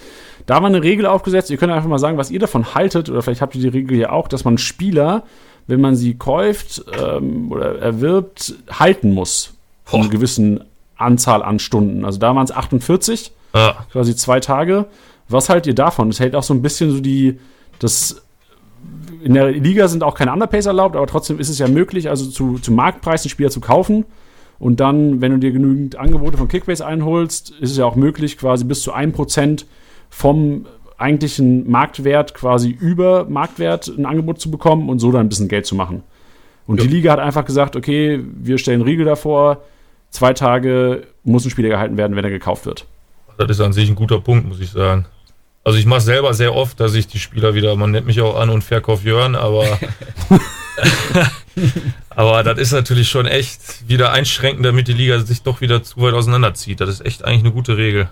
[0.46, 1.50] Da war eine Regel aufgesetzt.
[1.52, 3.10] Ihr könnt einfach mal sagen, was ihr davon haltet.
[3.10, 5.24] Oder vielleicht habt ihr die Regel ja auch, dass man Spieler,
[5.68, 9.54] wenn man sie kauft ähm, oder erwirbt, halten muss.
[9.86, 10.66] Von einer gewissen
[10.98, 12.04] Anzahl an Stunden.
[12.04, 13.86] Also da waren es 48 Ja.
[13.92, 14.86] quasi zwei Tage.
[15.28, 16.10] Was haltet ihr davon?
[16.10, 17.40] Es hält auch so ein bisschen so die,
[17.80, 18.24] das
[19.22, 22.30] in der Liga sind auch keine Underpays erlaubt, aber trotzdem ist es ja möglich, also
[22.30, 24.06] zu, zu Marktpreis einen Spieler zu kaufen.
[24.60, 28.38] Und dann, wenn du dir genügend Angebote von Kickbase einholst, ist es ja auch möglich,
[28.38, 29.66] quasi bis zu 1%
[30.10, 30.66] vom
[30.98, 35.66] eigentlichen Marktwert quasi über Marktwert ein Angebot zu bekommen und so dann ein bisschen Geld
[35.66, 36.04] zu machen.
[36.68, 39.64] Und die Liga hat einfach gesagt, okay, wir stellen Riegel davor,
[40.12, 42.86] zwei Tage muss ein Spieler gehalten werden, wenn er gekauft wird.
[43.40, 45.06] Das ist an sich ein guter Punkt, muss ich sagen.
[45.64, 48.38] Also ich mache selber sehr oft, dass ich die Spieler wieder, man nennt mich auch
[48.38, 49.80] an und Verkauf Jörn, aber
[52.10, 56.02] aber das ist natürlich schon echt wieder einschränkend, damit die Liga sich doch wieder zu
[56.02, 56.82] weit auseinanderzieht.
[56.82, 58.10] Das ist echt eigentlich eine gute Regel.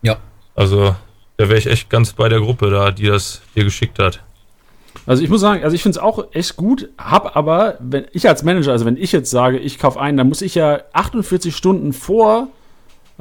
[0.00, 0.16] Ja.
[0.54, 0.96] Also
[1.36, 4.22] da wäre ich echt ganz bei der Gruppe da, die das dir geschickt hat.
[5.04, 8.26] Also ich muss sagen, also ich finde es auch echt gut, hab aber, wenn ich
[8.26, 11.54] als Manager, also wenn ich jetzt sage, ich kaufe ein, dann muss ich ja 48
[11.54, 12.48] Stunden vor,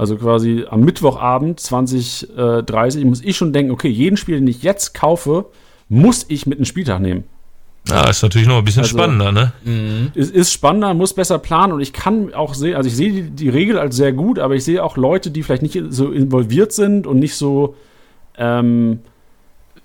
[0.02, 4.96] also quasi am Mittwochabend 2030, muss ich schon denken, okay, jeden Spiel, den ich jetzt
[4.96, 5.46] kaufe,
[5.90, 7.24] muss ich mit einem Spieltag nehmen.
[7.88, 9.54] Ja, ist natürlich noch ein bisschen Also- spannender, ne?
[9.64, 10.12] Mhm.
[10.16, 13.30] Es ist spannender, muss besser planen und ich kann auch sehen, also ich sehe die,
[13.30, 16.72] die Regel als sehr gut, aber ich sehe auch Leute, die vielleicht nicht so involviert
[16.74, 17.76] sind und nicht so,
[18.40, 19.02] ähm,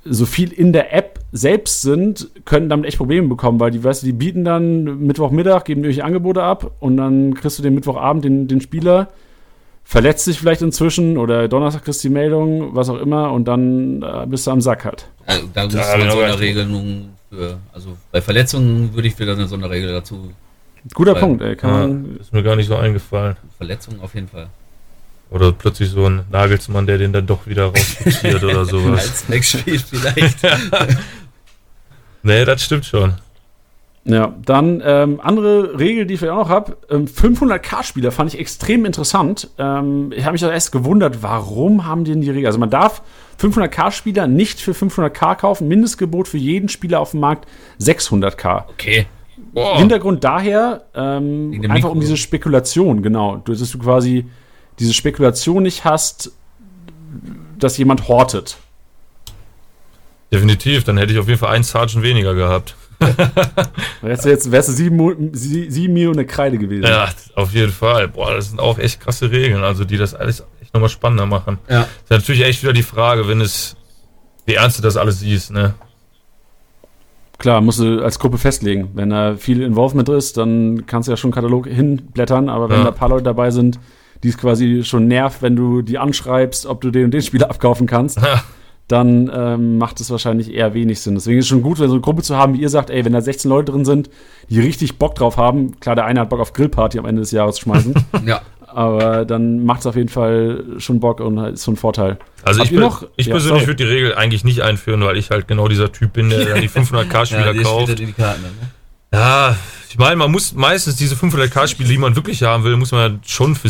[0.02, 4.02] so viel in der App selbst sind, können damit echt Probleme bekommen, weil die, weißt
[4.02, 7.74] du, die bieten dann Mittwochmittag, geben dir irgendwelche Angebote ab und dann kriegst du den
[7.74, 9.08] Mittwochabend den, den Spieler,
[9.88, 14.02] verletzt sich vielleicht inzwischen oder Donnerstag kriegst du die Meldung, was auch immer und dann
[14.02, 15.06] äh, bist du am Sack halt.
[15.26, 19.18] Also, da müsste man so ich eine aber- Regelung für, also bei Verletzungen würde ich
[19.18, 20.32] wieder eine Sonderregel dazu.
[20.92, 21.56] Guter Weil- Punkt, ey.
[21.56, 23.36] Kann Ja, man, ist mir gar nicht so eingefallen.
[23.56, 24.48] Verletzungen auf jeden Fall.
[25.30, 29.00] Oder plötzlich so ein Nagelsmann, der den dann doch wieder rausfixiert oder sowas.
[29.08, 30.38] Als Backspiel vielleicht.
[32.22, 33.14] Nee, das stimmt schon.
[34.08, 36.76] Ja, dann ähm, andere Regel, die ich vielleicht auch noch habe.
[36.90, 39.50] Ähm, 500k-Spieler fand ich extrem interessant.
[39.58, 42.46] Ähm, ich habe mich da erst gewundert, warum haben die denn die Regel?
[42.46, 43.02] Also man darf
[43.40, 45.66] 500k-Spieler nicht für 500k kaufen.
[45.66, 47.48] Mindestgebot für jeden Spieler auf dem Markt
[47.80, 48.64] 600k.
[48.68, 49.06] Okay.
[49.76, 53.38] Hintergrund daher ähm, einfach um diese Spekulation, genau.
[53.38, 54.26] Du- Dass du quasi
[54.78, 56.30] diese Spekulation nicht hast,
[57.58, 58.56] dass jemand hortet.
[60.32, 62.76] Definitiv, dann hätte ich auf jeden Fall einen Sergeant weniger gehabt.
[64.02, 66.84] Wärst du jetzt wärst du sieben, sieben Millionen eine Kreide gewesen.
[66.84, 68.08] Ja, auf jeden Fall.
[68.08, 71.58] Boah, das sind auch echt krasse Regeln, also die das alles echt nochmal spannender machen.
[71.68, 71.82] Ja.
[71.82, 73.76] Ist natürlich echt wieder die Frage, wenn es,
[74.46, 75.74] wie ernst du das alles siehst, ne?
[77.38, 78.90] Klar, musst du als Gruppe festlegen.
[78.94, 82.78] Wenn da viel Involvement ist, dann kannst du ja schon einen Katalog hinblättern, aber wenn
[82.78, 82.84] Ja.
[82.84, 83.78] da ein paar Leute dabei sind,
[84.22, 87.50] die es quasi schon nervt, wenn du die anschreibst, ob du den und den Spieler
[87.50, 88.18] abkaufen kannst,
[88.88, 91.14] dann ähm, macht es wahrscheinlich eher wenig Sinn.
[91.14, 93.04] Deswegen ist es schon gut, wenn so eine Gruppe zu haben, wie ihr sagt, ey,
[93.04, 94.10] wenn da 16 Leute drin sind,
[94.48, 97.32] die richtig Bock drauf haben, klar, der eine hat Bock auf Grillparty am Ende des
[97.32, 97.94] Jahres zu schmeißen,
[98.26, 98.42] Ja.
[98.68, 102.18] Aber dann macht es auf jeden Fall schon Bock und ist so ein Vorteil.
[102.42, 103.66] Also Habt ich, noch- ich Ja, persönlich sorry.
[103.68, 106.60] würde die Regel eigentlich nicht einführen, weil ich halt genau dieser Typ bin, der dann
[106.60, 107.90] die 500k-Spieler die kauft.
[107.92, 108.48] spielt die Karten ne?
[109.14, 109.56] Ja,
[109.88, 113.54] ich meine, man muss meistens diese 500k-Spiele, die man wirklich haben will, muss man schon
[113.54, 113.68] für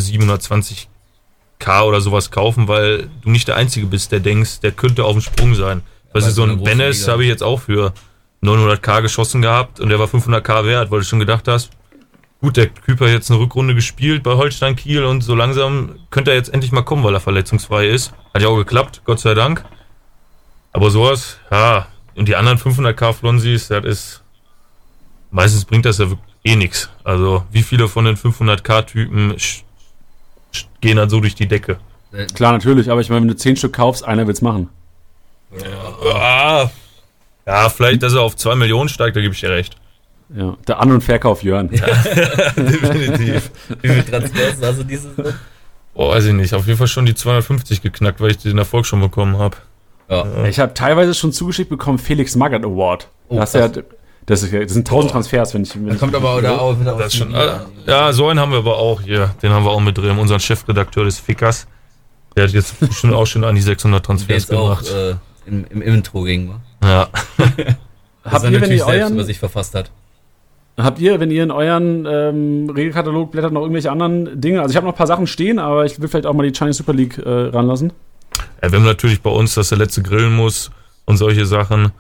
[1.61, 5.13] 720k oder sowas kaufen, weil du nicht der Einzige bist, der denkst, der könnte auf
[5.13, 5.83] dem Sprung sein.
[6.13, 7.93] Bei du, so ein Bennis habe ich jetzt auch für
[8.43, 11.71] 900k geschossen gehabt und der war 500k wert, weil du schon gedacht hast,
[12.41, 16.31] gut, der Typ hat jetzt eine Rückrunde gespielt bei Holstein Kiel und so langsam könnte
[16.31, 18.13] er jetzt endlich mal kommen, weil er verletzungsfrei ist.
[18.35, 19.65] Hat ja auch geklappt, Gott sei Dank.
[20.73, 24.23] Aber sowas, ja, und die anderen 500k Flonsis, das ist
[25.31, 26.89] meistens bringt das ja wirklich eh nichts.
[27.05, 29.63] Also wie viele von den 500k-Typen sch- sch-
[30.81, 31.79] gehen dann so durch die Decke?
[32.35, 34.69] Klar, natürlich, aber ich meine, wenn du 10 Stück kaufst, einer will's machen.
[36.15, 36.71] Ah,
[37.47, 39.77] ja, vielleicht, dass er auf 2 Millionen steigt, da gebe ich dir recht.
[40.35, 41.69] Ja, der An- und Verkauf Jörn.
[42.57, 43.51] Definitiv.
[43.81, 45.35] Wie viele Transfers hast du dieses Jahr?
[45.95, 46.53] Oh, weiß ich nicht.
[46.53, 49.57] Auf jeden Fall schon die 250 geknackt, weil ich den Erfolg schon bekommen habe.
[50.11, 50.45] Ja.
[50.45, 53.09] Ich habe teilweise schon zugeschickt bekommen Felix Magath Award.
[53.29, 53.83] Oh, das, ist ja,
[54.27, 55.75] das, ist, das sind 1000 Transfers, wenn ich.
[55.75, 58.53] Wenn Da ich kommt aber da auch wieder Das schon, äh, ja, so einen haben
[58.53, 59.35] wir aber auch hier.
[59.43, 60.19] Den haben wir auch mit drin.
[60.19, 61.67] Unseren Chefredakteur des Fickers.
[62.37, 64.91] Der hat jetzt schon auch schon an die 600 der Transfers auch gemacht.
[64.93, 65.15] äh,
[65.49, 66.51] im, im Intro ging.
[66.51, 66.61] wa?
[66.87, 67.09] Ja.
[68.25, 69.93] Das Habt ihr, wenn natürlich ihr selbst euren- über sich verfasst hat.
[70.77, 74.61] Habt ihr, wenn ihr in euren ähm, Regelkatalog blättert, noch irgendwelche anderen Dinge?
[74.61, 76.51] Also ich habe noch ein paar Sachen stehen, aber ich will vielleicht auch mal die
[76.53, 77.93] Chinese Super League äh, ranlassen.
[78.61, 80.73] Ja, wir haben natürlich bei uns, dass der letzte grillen muss
[81.05, 81.93] und solche Sachen.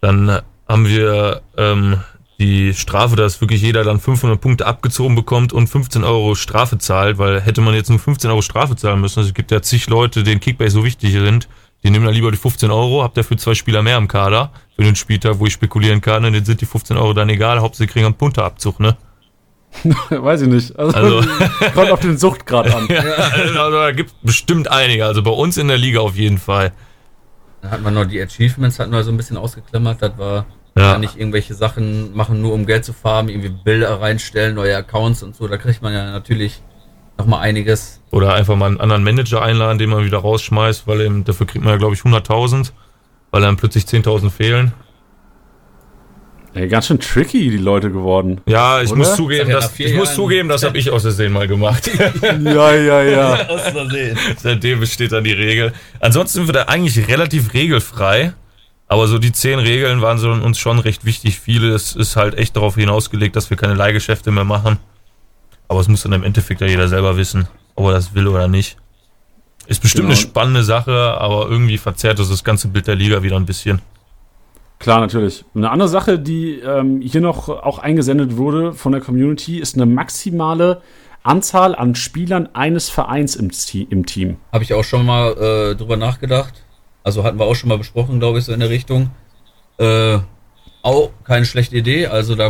[0.00, 0.40] Dann
[0.70, 1.98] haben wir ähm,
[2.38, 7.18] die Strafe, dass wirklich jeder dann 500 Punkte abgezogen bekommt und 15 Euro Strafe zahlt,
[7.18, 9.88] weil hätte man jetzt nur 15 Euro Strafe zahlen müssen, also es gibt ja zig
[9.88, 11.48] Leute, denen Kickbase so wichtig sind,
[11.82, 14.84] die nehmen dann lieber die 15 Euro, habt dafür zwei Spieler mehr im Kader für
[14.84, 17.84] den Spieltag, wo ich spekulieren kann, und dann sind die 15 Euro dann egal, Hauptsache
[17.88, 18.96] sie kriegen einen Punterabzug, ne?
[20.10, 20.78] Weiß ich nicht.
[20.78, 21.28] Also, Also-
[21.74, 22.88] kommt auf den Suchtgrad an.
[23.56, 26.72] also, da gibt bestimmt einige, also bei uns in der Liga auf jeden Fall.
[27.62, 30.00] Da hat man noch die Achievements, hatten wir so ein bisschen ausgeklammert.
[30.00, 30.92] Das war Ja.
[30.92, 30.98] ja.
[30.98, 35.34] nicht irgendwelche Sachen machen, nur um Geld zu farmen, irgendwie Bilder reinstellen, neue Accounts und
[35.34, 35.48] so.
[35.48, 36.62] Da kriegt man ja natürlich
[37.18, 38.00] nochmal einiges.
[38.10, 41.64] Oder einfach mal einen anderen Manager einladen, den man wieder rausschmeißt, weil eben, dafür kriegt
[41.64, 42.72] man ja, glaube ich, 100.000,
[43.30, 44.72] weil dann plötzlich 10.000 fehlen.
[46.52, 48.40] Ey, ganz schön tricky, die Leute geworden.
[48.46, 48.98] Ja, ich Oder?
[48.98, 51.88] muss zugeben, ja, das, vier ich muss zugeben, das habe ich aus Versehen mal gemacht.
[52.22, 53.48] Ja, ja, ja.
[53.48, 54.18] Aus Versehen.
[54.36, 55.72] Seitdem besteht dann die Regel.
[56.00, 58.32] Ansonsten sind wir da eigentlich relativ regelfrei.
[58.90, 61.38] Aber so die zehn Regeln waren so uns schon recht wichtig.
[61.38, 64.78] Vieles ist halt echt darauf hinausgelegt, dass wir keine Leihgeschäfte mehr machen.
[65.68, 68.48] Aber es muss dann im Endeffekt ja jeder selber wissen, ob er das will oder
[68.48, 68.76] nicht.
[69.68, 70.16] Ist bestimmt Genau.
[70.18, 73.80] eine spannende Sache, aber irgendwie verzerrt das das ganze Bild der Liga wieder ein bisschen.
[74.80, 75.44] Klar, natürlich.
[75.54, 79.86] Eine andere Sache, die ähm, hier noch auch eingesendet wurde von der Community, ist eine
[79.86, 80.82] maximale
[81.22, 83.52] Anzahl an Spielern eines Vereins im,
[83.88, 84.38] im Team.
[84.52, 86.54] Habe ich auch schon mal äh, drüber nachgedacht.
[87.02, 89.10] Also hatten wir auch schon mal besprochen, glaube ich, so in der Richtung.
[89.78, 90.18] Äh,
[90.82, 92.06] auch keine schlechte Idee.
[92.06, 92.48] Also da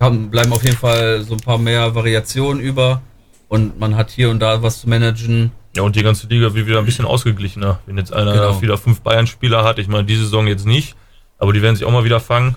[0.00, 3.02] haben, bleiben auf jeden Fall so ein paar mehr Variationen über.
[3.48, 5.52] Und man hat hier und da was zu managen.
[5.76, 7.80] Ja, und die ganze Liga wird wieder ein bisschen ausgeglichener.
[7.86, 8.62] Wenn jetzt einer Genau.
[8.62, 10.96] wieder fünf Bayern-Spieler hat, ich meine, diese Saison jetzt nicht,
[11.38, 12.54] aber die werden sich auch mal wieder fangen,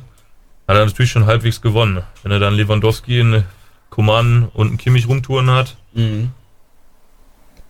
[0.68, 2.04] hat er natürlich schon halbwegs gewonnen.
[2.24, 3.44] Wenn er dann Lewandowski, einen
[3.90, 6.32] Coman und einen Kimmich rumtouren hat, Mhm.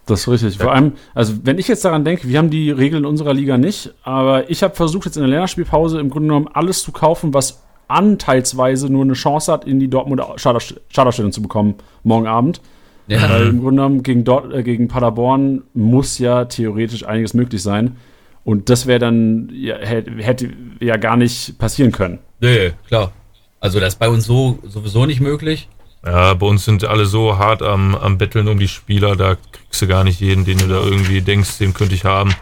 [0.07, 0.57] Das ist richtig.
[0.57, 3.57] Vor allem, also wenn ich jetzt daran denke, wir haben die Regeln in unserer Liga
[3.57, 7.33] nicht, aber ich habe versucht jetzt in der Länderspielpause im Grunde genommen alles zu kaufen,
[7.33, 12.61] was anteilsweise nur eine Chance hat, in die Dortmunder Starterstellung zu bekommen morgen Abend.
[13.07, 13.29] Ja.
[13.29, 17.95] Weil im Grunde genommen gegen, Dort, äh, gegen Paderborn muss ja theoretisch einiges möglich sein.
[18.43, 22.19] Und das wäre dann, ja, hätte, hätte ja gar nicht passieren können.
[22.39, 23.11] Nee, klar.
[23.59, 25.67] Also das ist bei uns so sowieso nicht möglich.
[26.05, 29.81] Ja, bei uns sind alle so hart am, am Betteln um die Spieler, da kriegst
[29.81, 32.33] du gar nicht jeden, den du da irgendwie denkst, den könnte ich haben.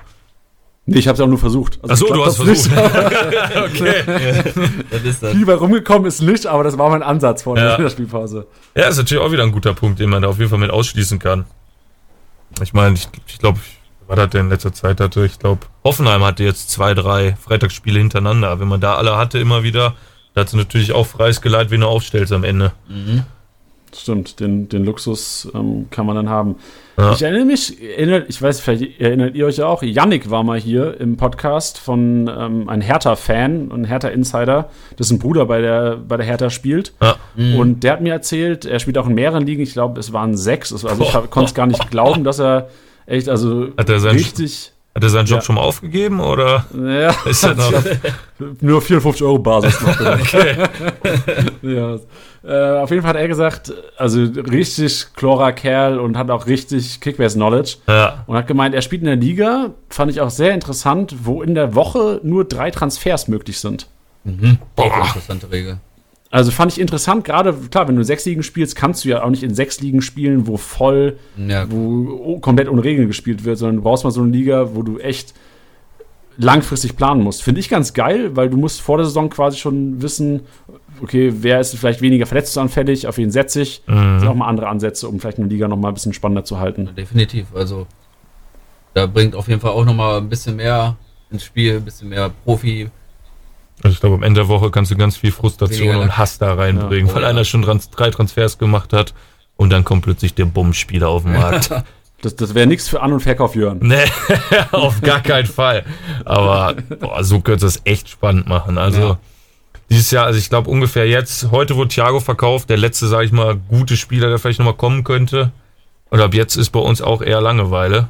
[0.88, 1.80] Nee, ich habe es auch nur versucht.
[1.82, 2.78] Also Ach so, ich du glaub, hast versucht.
[3.66, 4.44] okay.
[4.92, 5.32] Das ist das.
[5.32, 7.76] Viel bei rumgekommen ist nicht, aber das war mein Ansatz vor Ja.
[7.76, 8.46] der Spielpause.
[8.76, 10.70] Ja, ist natürlich auch wieder ein guter Punkt, den man da auf jeden Fall mit
[10.70, 11.46] ausschließen kann.
[12.62, 13.60] Ich meine, ich, ich glaube,
[14.08, 15.26] was hat der in letzter Zeit hatte?
[15.26, 18.60] Ich glaube, Hoffenheim hatte jetzt zwei, drei Freitagsspiele hintereinander.
[18.60, 19.96] Wenn man da alle hatte, immer wieder,
[20.36, 22.74] da hat sie natürlich auch freies Geleit, wen du aufstellst am Ende.
[22.88, 23.24] Mhm.
[23.98, 26.56] Stimmt, den, den Luxus ähm, kann man dann haben.
[26.98, 27.14] Ja.
[27.14, 30.60] Ich erinnere mich, erinnert, ich weiß, vielleicht erinnert ihr euch ja auch, Yannick war mal
[30.60, 36.26] hier im Podcast von ähm, ein Hertha-Fan und Hertha-Insider, dessen Bruder bei der, bei der
[36.26, 36.94] Hertha spielt.
[37.02, 37.16] Ja.
[37.36, 40.38] Und der hat mir erzählt, er spielt auch in mehreren Ligen, ich glaube, es waren
[40.38, 40.72] sechs.
[40.72, 42.70] Also ich konnte es gar nicht glauben, dass er
[43.06, 44.72] echt, also Hat er richtig.
[44.96, 45.42] Hat er seinen Job Ja.
[45.46, 47.74] schon mal aufgegeben oder Ja, ist er noch?
[48.62, 50.00] nur 54 Euro Basis noch.
[50.22, 50.56] Okay.
[51.62, 51.98] ja.
[52.44, 57.02] äh, auf jeden Fall hat er gesagt, also richtig chlorer Kerl und hat auch richtig
[57.02, 57.78] Kickbase-Knowledge.
[57.90, 58.24] Ja.
[58.26, 61.56] Und hat gemeint, er spielt in der Liga, fand ich auch sehr interessant, wo in
[61.56, 63.88] der Woche nur drei Transfers möglich sind.
[64.24, 64.60] Mhm.
[64.78, 65.78] Auch interessante Regel.
[66.32, 69.30] Also fand ich interessant, gerade, klar, wenn du sechs Ligen spielst, kannst du ja auch
[69.30, 73.78] nicht in sechs Ligen spielen, wo voll, Ja, wo komplett ohne Regeln gespielt wird, sondern
[73.78, 75.34] du brauchst mal so eine Liga, wo du echt
[76.38, 77.44] langfristig planen musst.
[77.44, 80.42] Finde ich ganz geil, weil du musst vor der Saison quasi schon wissen,
[81.02, 83.84] okay, wer ist vielleicht weniger verletzungsanfällig, auf wen setze ich.
[83.86, 84.28] Das sind Mhm.
[84.28, 86.90] auch mal andere Ansätze, um vielleicht eine Liga noch mal ein bisschen spannender zu halten.
[86.98, 87.48] definitiv.
[87.56, 87.88] Also
[88.94, 90.98] da bringt auf jeden Fall auch nochmal ein bisschen mehr
[91.32, 92.90] ins Spiel, ein bisschen mehr Profi.
[93.84, 96.18] Also ich glaube, am Ende der Woche kannst du ganz viel Frustration und.
[96.18, 97.12] Hass da reinbringen, Ja.
[97.12, 97.30] Oh, weil ja.
[97.30, 99.14] einer schon trans drei Transfers gemacht hat
[99.58, 101.70] und dann kommt plötzlich der Bummspieler auf den Markt.
[102.22, 103.78] Das, das wäre nichts für An- und Verkauf, Jörn.
[103.84, 103.98] nee,
[104.72, 105.84] auf gar keinen Fall.
[106.24, 108.78] Aber boah, so könnte es echt spannend machen.
[108.80, 109.20] Also Ja.
[109.92, 113.32] dieses Jahr, also ich glaube ungefähr jetzt, heute wurde Thiago verkauft, der letzte, sage ich
[113.32, 115.52] mal, gute Spieler, der vielleicht nochmal kommen könnte.
[116.10, 118.08] Und ab jetzt ist bei uns auch eher Langeweile.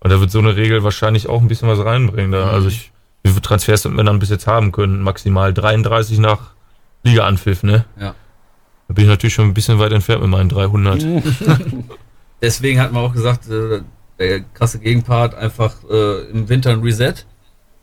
[0.00, 2.32] Und da wird so eine Regel wahrscheinlich auch ein bisschen was reinbringen.
[2.32, 2.46] Da.
[2.46, 2.50] Mhm.
[2.50, 2.90] Also ich,
[3.40, 5.02] viele Transfers hätten wir dann bis jetzt haben können?
[5.02, 6.52] Maximal 33 nach
[7.02, 7.84] Liga-Anpfiff, ne?
[7.98, 8.14] Ja.
[8.88, 11.04] Da bin ich natürlich schon ein bisschen weit entfernt mit meinen 300.
[12.42, 13.82] Deswegen hat man auch gesagt, äh,
[14.18, 17.14] der krasse Gegenpart einfach äh, im Winter ein Reset.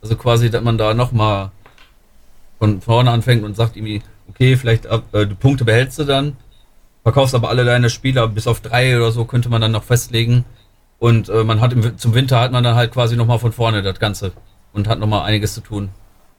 [0.02, 1.50] Also quasi, dass man da nochmal
[2.58, 6.36] von vorne anfängt und sagt irgendwie, okay, vielleicht ab, äh, die Punkte behältst du dann,
[7.02, 10.44] verkaufst aber alle deine Spieler bis auf drei oder so könnte man dann noch festlegen.
[10.98, 13.82] Und äh, man hat im, zum Winter hat man dann halt quasi nochmal von vorne
[13.82, 14.32] das Ganze
[14.78, 15.90] und hat nochmal einiges zu tun.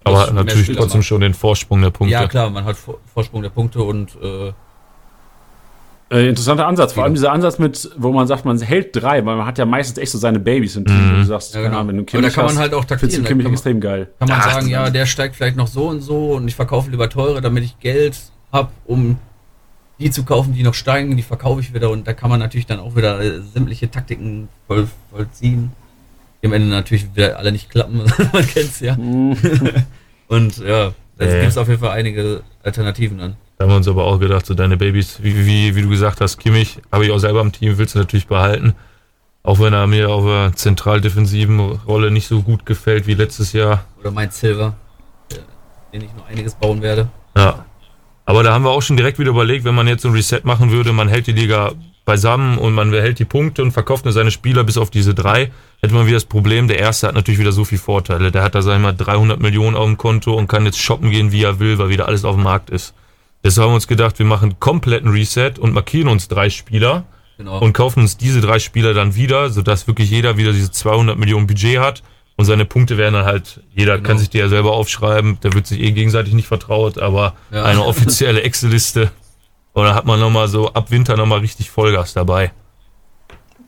[0.03, 1.07] Aber mehr natürlich Spieler trotzdem macht.
[1.07, 2.13] schon den Vorsprung der Punkte.
[2.13, 4.53] Ja klar, man hat Vor- Vorsprung der Punkte und äh,
[6.11, 6.93] Äh, interessanter Ansatz.
[6.93, 9.65] Vor allem dieser Ansatz mit, wo man sagt, man hält drei, weil man hat ja
[9.65, 10.95] meistens echt so seine Babys im Team.
[11.17, 11.19] Mhm.
[11.19, 11.85] Du sagst, Ja, genau.
[11.87, 13.23] Wenn du Aber da Kimmich kann man halt auch taktieren.
[13.25, 14.09] Kimmich kann man- extrem geil.
[14.17, 16.89] kann man Ach, sagen, ja, der steigt vielleicht noch so und so und ich verkaufe
[16.89, 18.17] lieber teure, damit ich Geld
[18.51, 19.19] habe, um
[19.99, 22.65] die zu kaufen, die noch steigen, die verkaufe ich wieder und da kann man natürlich
[22.65, 25.73] dann auch wieder äh, sämtliche Taktiken voll, vollziehen,
[26.41, 27.97] die am Ende natürlich wieder alle nicht klappen,
[28.33, 28.95] man kennt's ja.
[30.27, 33.35] und ja, da gibt es auf jeden Fall einige Alternativen dann.
[33.57, 36.21] Da haben wir uns aber auch gedacht, so deine Babys, wie, wie, wie du gesagt
[36.21, 38.73] hast, Kimmich, habe ich auch selber im Team, willst du natürlich behalten.
[39.43, 43.83] Auch wenn er mir auf der zentral-defensiven Rolle nicht so gut gefällt wie letztes Jahr.
[43.99, 44.75] Oder mein Silver,
[45.93, 47.09] den ich noch einiges bauen werde.
[47.35, 47.65] Ja.
[48.25, 50.41] Aber da haben wir auch schon direkt wieder überlegt, wenn man jetzt so ein Reset
[50.43, 51.73] machen würde, man hält die Liga
[52.09, 55.51] beisammen und man behält die Punkte und verkauft nur seine Spieler bis auf diese drei,
[55.81, 58.31] hätte man wieder das Problem, der Erste hat natürlich wieder so viele Vorteile.
[58.31, 61.11] Der hat da, sag ich mal, 300 Millionen auf dem Konto und kann jetzt shoppen
[61.11, 62.95] gehen, wie er will, weil wieder alles auf dem Markt ist.
[63.43, 67.05] Deshalb haben wir uns gedacht, wir machen kompletten Reset und markieren uns drei Spieler
[67.37, 67.59] Genau.
[67.59, 71.47] und kaufen uns diese drei Spieler dann wieder, sodass wirklich jeder wieder diese 200 Millionen
[71.47, 72.03] Budget hat
[72.35, 74.07] und seine Punkte werden dann halt, jeder Genau.
[74.07, 77.63] kann sich die ja selber aufschreiben, der wird sich eh gegenseitig nicht vertraut, aber Ja.
[77.63, 79.11] eine offizielle Excel-Liste
[79.73, 82.51] und dann hat man nochmal so ab Winter nochmal richtig Vollgas dabei.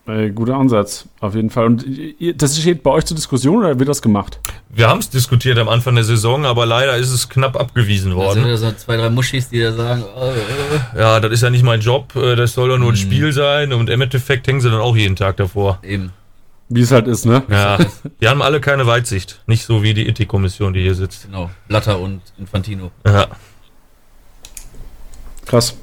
[0.08, 1.68] Äh, guter Ansatz, auf jeden Fall.
[1.68, 4.40] Und ihr- das steht bei euch zur Diskussion oder wird das gemacht?
[4.70, 8.16] Wir haben es diskutiert am Anfang der Saison, aber leider ist es knapp abgewiesen da
[8.16, 8.44] sind worden.
[8.46, 10.32] wieder so zwei, drei Muschis, die da sagen, oh,
[10.96, 12.98] äh, Ja, das ist ja nicht mein Job, äh, das soll doch nur ein Mhm.
[12.98, 15.78] Spiel sein und im Endeffekt hängen sie dann auch jeden Tag davor.
[15.84, 16.12] eben.
[16.74, 17.44] Wie es halt ist, ne?
[17.50, 17.78] Ja,
[18.22, 21.26] die haben alle keine Weitsicht, nicht so wie die Ethikkommission, die hier sitzt.
[21.26, 22.92] Genau, Blatter und Infantino.
[23.06, 23.28] Ja.
[25.46, 25.76] Krass.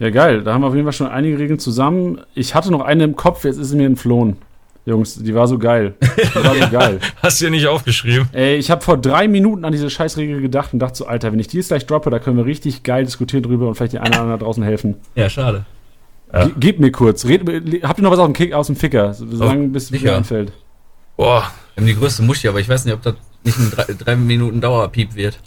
[0.00, 0.42] Ja, geil.
[0.42, 2.20] Da haben wir auf jeden Fall schon einige Regeln zusammen.
[2.34, 4.38] Ich hatte noch eine im Kopf, jetzt ist sie mir entflohen.
[4.86, 5.94] Jungs, die war so geil.
[6.00, 6.98] Die war so geil.
[7.22, 8.28] Hast du ja nicht aufgeschrieben?
[8.32, 11.38] Ey, ich habe vor drei Minuten an diese Scheißregel gedacht und dachte so, Alter, wenn
[11.38, 13.98] ich die jetzt gleich droppe, da können wir richtig geil diskutieren drüber und vielleicht die
[13.98, 14.96] einen oder anderen da draußen helfen.
[15.14, 15.66] Ja, schade.
[16.32, 16.46] Ja.
[16.46, 17.26] Ge- Gebt mir kurz.
[17.26, 17.42] Red,
[17.82, 19.12] habt ihr noch was aus dem, Kick, aus dem Ficker?
[19.12, 20.52] So lange, bis mir einfällt.
[21.18, 23.84] Boah, Wir haben die größte Muschi, aber ich weiß nicht, ob das nicht ein drei,
[23.98, 25.38] drei Minuten Dauerpiep wird.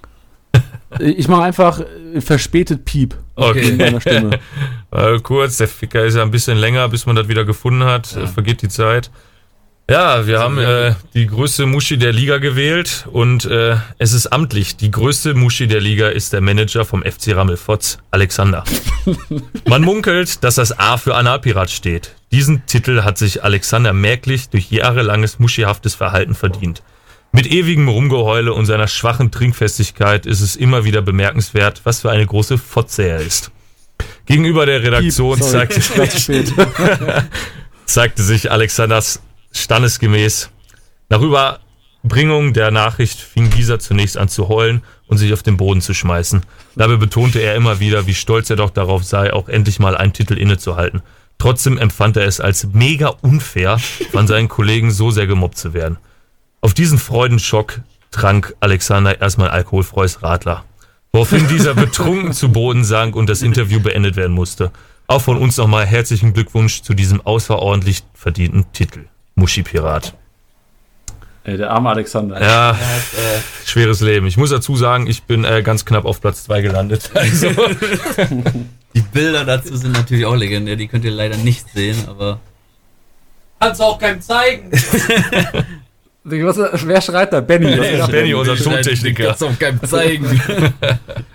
[0.99, 1.81] Ich mache einfach
[2.13, 3.71] äh, verspätet Piep in okay.
[3.71, 4.39] meiner Stimme.
[4.93, 8.15] Äh, kurz, der Ficker ist ja ein bisschen länger, bis man das wieder gefunden hat.
[8.15, 8.27] Ja.
[8.27, 9.09] Vergeht die Zeit.
[9.89, 14.77] Ja, wir haben äh, die größte Muschi der Liga gewählt und äh, es ist amtlich.
[14.77, 18.63] Die größte Muschi der Liga ist der Manager vom FC Rammelfotz, Alexander.
[19.67, 22.15] Man munkelt, dass das A für Analpirat steht.
[22.31, 26.81] Diesen Titel hat sich Alexander merklich durch jahrelanges muschihaftes Verhalten verdient.
[27.35, 32.27] Mit ewigem Rumgeheule und seiner schwachen Trinkfestigkeit ist es immer wieder bemerkenswert, was für eine
[32.27, 33.49] große Fotze er ist.
[34.27, 36.43] Gegenüber der Redaktion Piep, sorry.
[37.85, 39.19] zeigte, sich Alexanders
[39.51, 40.51] standesgemäß.
[41.09, 45.81] Nach Überbringung der Nachricht fing dieser zunächst an zu heulen und sich auf den Boden
[45.81, 46.43] zu schmeißen.
[46.75, 50.13] Dabei betonte er immer wieder, wie stolz er doch darauf sei, auch endlich mal einen
[50.13, 51.01] Titel innezuhalten.
[51.39, 53.79] Trotzdem empfand er es als mega unfair,
[54.11, 55.97] von seinen Kollegen so sehr gemobbt zu werden.
[56.63, 60.63] Auf diesen Freudenschock trank Alexander erstmal alkoholfreues Radler.
[61.11, 64.71] Woraufhin dieser betrunken zu Boden sank und das Interview beendet werden musste.
[65.07, 69.07] Auch von uns nochmal herzlichen Glückwunsch zu diesem außerordentlich verdienten Titel.
[69.35, 70.13] Muschi-Pirat.
[71.43, 72.41] Ey, der arme Alexander.
[72.41, 74.25] Ja, hat, äh, schweres Leben.
[74.25, 77.11] Ich muss dazu sagen, ich bin äh, ganz knapp auf Platz 2 gelandet.
[77.13, 77.49] Also,
[78.95, 80.77] die Bilder dazu sind natürlich auch legendär.
[80.77, 82.39] Die könnt ihr leider nicht sehen, aber.
[83.59, 84.71] Kannst auch keinem zeigen.
[86.25, 86.57] Was,
[86.87, 87.41] wer schreit da?
[87.41, 87.69] Benny.
[87.73, 88.39] Ist Benny, das?
[88.49, 89.25] unser Tontechniker.
[89.27, 90.25] Kannst auch keinem zeigen.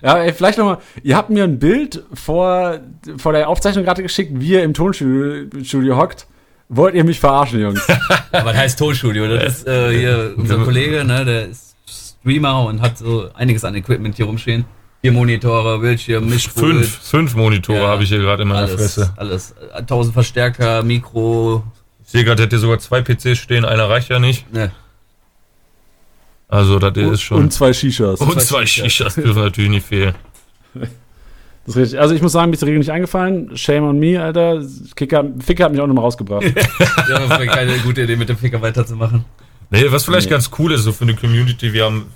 [0.01, 0.79] Ja, ey, vielleicht nochmal.
[1.03, 2.79] Ihr habt mir ein Bild vor,
[3.17, 6.27] vor der Aufzeichnung gerade geschickt, wie ihr im Tonstudio Studio hockt.
[6.69, 7.85] Wollt ihr mich verarschen, Jungs?
[8.33, 9.27] Aber das heißt Tonstudio.
[9.27, 11.25] Das ist äh, hier unser Kollege, ne?
[11.25, 11.75] Der ist
[12.21, 14.65] Streamer und hat so einiges an Equipment hier rumstehen.
[15.01, 16.75] Vier Monitore, Bildschirm, Mischpult.
[16.77, 19.13] fünf, fünf Monitore Ja, habe ich hier gerade in meiner alles, Fresse.
[19.17, 19.55] alles.
[19.75, 21.65] 1000 Verstärker, Mikro.
[22.09, 24.51] Ich sehe gerade, hätte sogar zwei PCs stehen, einer reicht ja nicht.
[24.51, 24.71] Ne.
[26.49, 27.37] Also das ist schon.
[27.43, 28.19] Und zwei Shishas.
[28.19, 28.93] Und zwei zwei Shishas.
[28.93, 30.15] Shishas dürfen natürlich nicht fehlen.
[31.67, 32.01] Das ist richtig.
[32.01, 33.55] Also ich muss sagen, mir ist die Regel nicht eingefallen.
[33.55, 34.63] Shame on me, Alter.
[34.97, 36.43] Kicker, Ficker hat mich auch nochmal rausgebracht.
[37.11, 39.27] Ja, das wäre keine gute Idee, mit dem Ficker weiterzumachen.
[39.69, 40.31] Nee, was vielleicht Nee.
[40.31, 42.07] ganz cool ist, so für eine Community, wir haben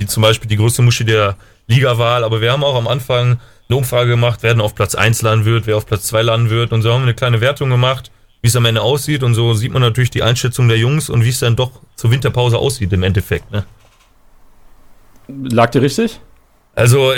[0.00, 1.36] die zum Beispiel die größte Muschi der
[1.66, 3.38] Liga-Wahl, aber wir haben auch am Anfang
[3.68, 6.48] eine Umfrage gemacht, wer denn auf Platz 1 landen wird, wer auf Platz 2 landen
[6.48, 8.10] wird und so haben wir eine kleine Wertung gemacht,
[8.42, 11.24] wie es am Ende aussieht und so sieht man natürlich die Einschätzung der Jungs und
[11.24, 13.50] wie es dann doch zur Winterpause aussieht im Endeffekt.
[13.52, 13.64] Ne?
[15.28, 16.20] Lag dir richtig?
[16.74, 17.12] Also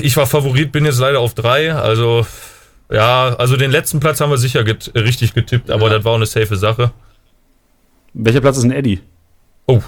[0.00, 2.26] ich war Favorit, bin jetzt leider auf 3, also
[2.90, 5.94] ja, also den letzten Platz haben wir sicher get richtig getippt, aber Ja.
[5.96, 6.90] das war auch eine safe Sache.
[8.14, 9.00] Welcher Platz ist ein Eddie?
[9.66, 9.80] Oh,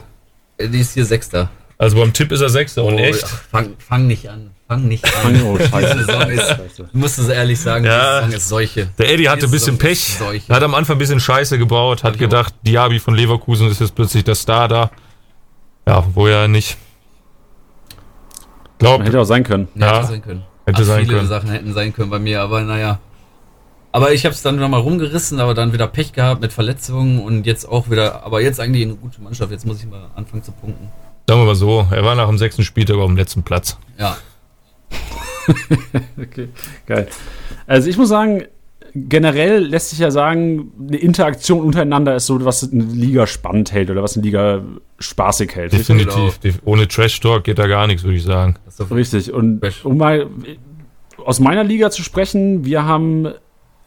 [0.59, 1.51] Äh, Die ist hier Sechster.
[1.79, 3.23] also beim Tipp ist er Sechster und Oh, echt.
[3.23, 4.51] ja, Fang, fang nicht an.
[4.71, 5.43] Fang nicht an.
[5.43, 5.99] Oh, scheiße.
[5.99, 6.89] Ist, Scheiße.
[6.93, 8.21] ich muss es ehrlich sagen, Ja.
[8.21, 8.89] ist Seuche.
[8.99, 10.17] Der Eddie hatte ein bisschen Pech.
[10.47, 13.97] Er hat am Anfang ein bisschen Scheiße gebaut, hat gedacht, Diaby von Leverkusen ist jetzt
[13.97, 14.93] plötzlich der Star da.
[15.89, 16.77] Ja, wo ja nicht.
[18.79, 19.67] Glaub, Hätte auch sein können.
[19.75, 19.97] Ja.
[19.99, 20.43] Hätte sein können.
[20.67, 21.29] Hätte Ach, sein viele können.
[21.29, 23.01] Sachen hätten sein können bei mir, aber naja.
[23.91, 27.45] Aber ich habe es dann nochmal rumgerissen, aber dann wieder Pech gehabt mit Verletzungen und
[27.45, 29.51] jetzt auch wieder, aber jetzt eigentlich eine gute Mannschaft.
[29.51, 30.91] Jetzt muss ich mal anfangen zu punkten.
[31.29, 33.77] sagen wir mal so, er war nach dem sechsten Spieltag auf dem letzten Platz.
[33.99, 34.17] Ja,
[36.21, 36.49] Okay,
[36.87, 37.09] geil.
[37.67, 38.45] Also ich muss sagen,
[38.95, 43.91] generell lässt sich ja sagen, eine Interaktion untereinander ist so, was eine Liga spannend hält
[43.91, 44.63] oder was eine Liga
[44.99, 45.73] spaßig hält.
[45.73, 46.39] Definitiv.
[46.39, 48.57] Def- Ohne Trash Talk geht da gar nichts, würde ich sagen.
[48.91, 49.33] Richtig.
[49.33, 50.27] Und um mal
[51.25, 53.29] aus meiner Liga zu sprechen, wir haben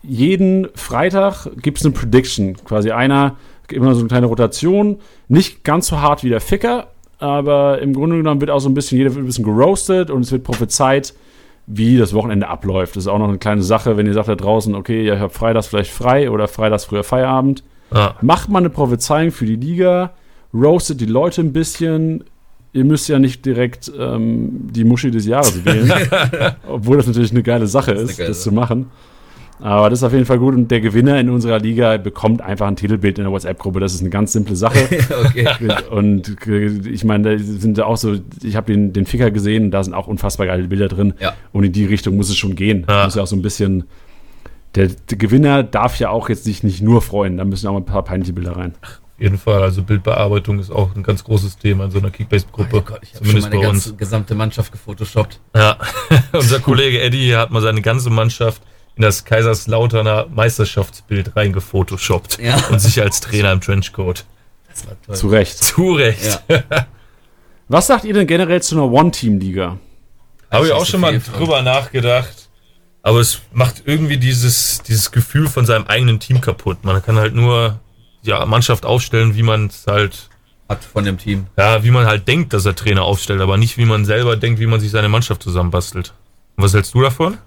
[0.02, 2.56] jeden Freitag gibt es eine Prediction.
[2.66, 3.38] Quasi einer,
[3.72, 5.00] immer so eine kleine Rotation.
[5.30, 6.88] Nicht ganz so hart wie der Ficker,
[7.24, 10.22] aber im Grunde genommen wird auch so ein bisschen, jeder wird ein bisschen geroastet und
[10.24, 11.14] es wird prophezeit,
[11.66, 12.98] wie das Wochenende abläuft.
[12.98, 15.34] Das ist auch noch eine kleine Sache, wenn ihr sagt da draußen, okay, ihr habt
[15.34, 17.64] freitags vielleicht frei oder freitags früher Feierabend.
[17.94, 18.16] Ja.
[18.22, 20.12] Macht mal eine Prophezeiung für die Liga,
[20.54, 22.26] roastet die Leute ein bisschen.
[22.74, 25.94] Ihr müsst ja nicht direkt ähm, die Muschi des Jahres wählen,
[26.68, 28.88] obwohl das natürlich eine geile Sache Das ist ist, geile das zu machen.
[29.64, 32.68] Aber das ist auf jeden Fall gut und der Gewinner in unserer Liga bekommt einfach
[32.68, 33.80] ein Titelbild in der WhatsApp-Gruppe.
[33.80, 34.78] Das ist eine ganz simple Sache.
[35.24, 35.48] okay.
[35.90, 36.36] und
[36.86, 40.08] ich meine, da sind auch so, ich habe den, den Ficker gesehen, da sind auch
[40.08, 41.14] unfassbar geile Bilder drin.
[41.22, 41.34] Ja.
[41.54, 42.86] Und in die Richtung muss es schon gehen.
[42.90, 43.06] Ja.
[43.06, 43.86] Muss ja auch so ein bisschen.
[44.76, 47.80] Der, der Gewinner darf ja auch jetzt sich nicht nur freuen, da müssen auch mal
[47.80, 48.74] ein paar peinliche Bilder rein.
[48.82, 49.62] Auf jeden Fall.
[49.62, 52.78] Also Bildbearbeitung ist auch ein ganz großes Thema in so einer Kickbase-Gruppe.
[52.78, 53.86] Oh Gott, ich habe meine bei uns.
[53.86, 55.40] ganze gesamte Mannschaft gefotoshoppt.
[55.56, 55.78] Ja,
[56.34, 58.62] unser Kollege Eddie hat mal seine ganze Mannschaft
[58.96, 62.58] in das Kaiserslauterner Meisterschaftsbild reingefotoshoppt Ja.
[62.70, 64.26] und sich als Trainer im Trenchcoat.
[65.12, 65.58] Zu Recht.
[65.64, 66.42] Zu Recht.
[66.48, 66.64] Ja.
[67.68, 69.78] Was sagt ihr denn generell zu einer One-Team-Liga?
[70.52, 72.50] Habe ich auch schon mal drüber nachgedacht.
[73.02, 76.84] Aber es macht irgendwie dieses, dieses Gefühl von seinem eigenen Team kaputt.
[76.84, 77.80] Man kann halt nur
[78.22, 80.30] ja, Mannschaft aufstellen, wie man es halt,
[80.70, 81.48] Hat von dem Team.
[81.58, 84.60] ja, wie man halt denkt, dass er Trainer aufstellt, aber nicht wie man selber denkt,
[84.62, 86.14] wie man sich seine Mannschaft zusammenbastelt.
[86.56, 87.38] Und was hältst du davon?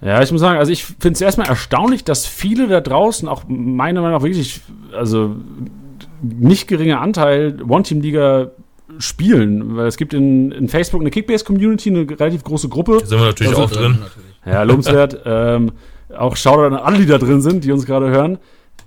[0.00, 3.44] Ja, ich muss sagen, also ich finde es erstmal erstaunlich, dass viele da draußen, auch
[3.48, 4.60] meiner Meinung nach wirklich,
[4.92, 5.36] also
[6.22, 8.50] nicht geringer Anteil One-Team-Liga
[8.98, 9.76] spielen.
[9.76, 12.98] Weil es gibt in, in Facebook eine Kickbase-Community, eine relativ große Gruppe.
[13.00, 13.98] Da sind wir natürlich auch drin.
[14.00, 14.34] Natürlich.
[14.46, 15.20] Ja, lobenswert.
[15.24, 15.72] ähm,
[16.16, 18.38] auch Shoutout an alle, die da drin sind, die uns gerade hören.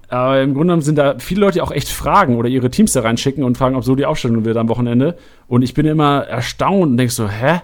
[0.09, 2.93] Aber im Grunde genommen sind da viele Leute, die auch echt fragen oder ihre Teams
[2.93, 5.17] da reinschicken und fragen, ob so die Aufstellung wird am Wochenende.
[5.47, 7.61] Und ich bin immer erstaunt und denk so, hä?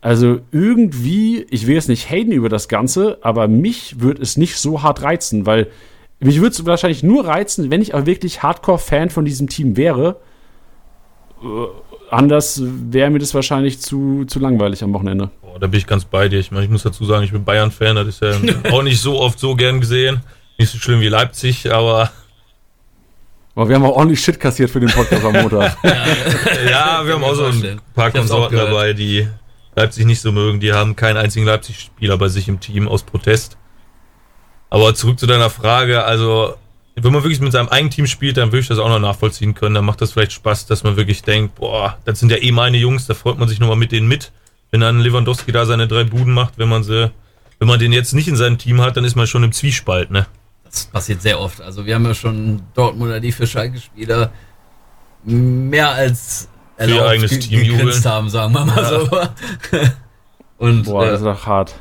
[0.00, 4.56] Also irgendwie, ich will jetzt nicht haten über das Ganze, aber mich wird es nicht
[4.56, 5.66] so hart reizen, weil
[6.20, 10.16] mich würde es wahrscheinlich nur reizen, wenn ich auch wirklich Hardcore-Fan von diesem Team wäre.
[11.42, 11.46] Äh,
[12.10, 15.30] anders wäre mir das wahrscheinlich zu, zu langweilig am Wochenende.
[15.42, 16.38] Boah, da bin ich ganz bei dir.
[16.38, 18.32] Ich meine, ich muss dazu sagen, ich bin Bayern-Fan, das ist ja
[18.72, 20.20] auch nicht so oft so gern gesehen.
[20.58, 22.10] Nicht so schlimm wie Leipzig, aber
[23.54, 25.76] Aber wir haben auch ordentlich Shit kassiert für den Podcast am Montag.
[26.68, 29.28] Ja, wir haben auch so ein paar Konsorten dabei, die
[29.78, 30.60] Leipzig nicht so mögen.
[30.60, 33.56] Die haben keinen einzigen Leipzig-Spieler bei sich im Team aus Protest.
[34.70, 36.54] Aber zurück zu deiner Frage, also
[36.94, 39.54] wenn man wirklich mit seinem eigenen Team spielt, dann würde ich das auch noch nachvollziehen
[39.54, 39.74] können.
[39.74, 42.76] Dann macht das vielleicht Spaß, dass man wirklich denkt, boah, das sind ja eh meine
[42.76, 44.32] Jungs, da freut man sich nochmal mit denen mit.
[44.70, 47.10] Wenn dann Lewandowski da seine drei Buden macht, wenn man sie,
[47.58, 50.10] wenn man den jetzt nicht in seinem Team hat, dann ist man schon im Zwiespalt,
[50.10, 50.26] ne?
[50.64, 51.62] Das passiert sehr oft.
[51.62, 54.30] Also wir haben ja schon Dortmunder, die für Schalke-Spieler
[55.24, 56.48] mehr als
[56.86, 58.04] ihr eigenes ge- Team gegrinst jubeln.
[58.04, 59.08] haben, sagen wir mal so.
[60.58, 61.74] Und Boah, äh, das ist doch hart.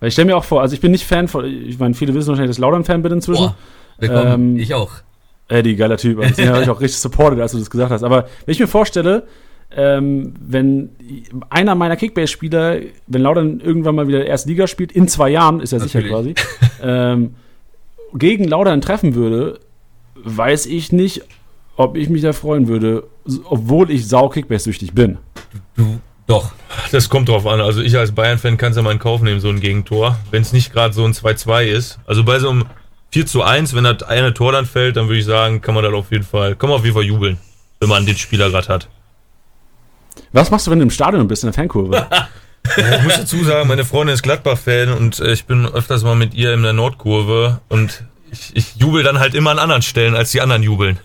[0.00, 2.14] Weil ich stelle mir auch vor, also ich bin nicht Fan von, ich meine, viele
[2.14, 3.46] wissen wahrscheinlich, dass ich Laudern-Fan bin inzwischen.
[3.46, 3.56] boah,
[3.98, 4.54] willkommen.
[4.54, 4.90] Ähm, ich auch.
[5.48, 6.18] Eddie, geiler Typ.
[6.20, 8.02] Also den habe ich auch richtig supported, als du das gesagt hast.
[8.04, 9.24] Aber wenn ich mir vorstelle,
[9.74, 10.90] ähm, wenn
[11.50, 15.72] einer meiner Kickbase-Spieler, wenn Laudern irgendwann mal wieder erste Liga spielt, in zwei Jahren, ist
[15.72, 16.34] er sicher quasi,
[16.82, 17.34] ähm,
[18.14, 19.60] gegen Laudern treffen würde,
[20.16, 21.22] weiß ich nicht,
[21.76, 23.04] ob ich mich da freuen würde,
[23.44, 25.18] obwohl ich sau Kickbase-süchtig bin.
[25.76, 26.52] Du, doch.
[26.92, 27.60] Das kommt drauf an.
[27.60, 30.18] Also ich als Bayern-Fan kann es ja mal in Kauf nehmen, so ein Gegentor.
[30.30, 31.98] Wenn es nicht gerade so ein 2-2 ist.
[32.06, 32.64] Also bei so einem
[33.10, 35.84] 4 zu 1, wenn das eine Tor dann fällt, dann würde ich sagen, kann man
[35.84, 37.38] das auf jeden Fall, kann man auf jeden Fall jubeln,
[37.80, 38.88] wenn man den Spieler gerade hat.
[40.32, 42.06] Was machst du, wenn du im Stadion bist, in der Fankurve?
[42.76, 46.32] Ich muss dazu sagen, meine Freundin ist Gladbach-Fan und äh, ich bin öfters mal mit
[46.32, 50.30] ihr in der Nordkurve und ich, ich jubel dann halt immer an anderen Stellen, als
[50.30, 51.00] die anderen jubeln.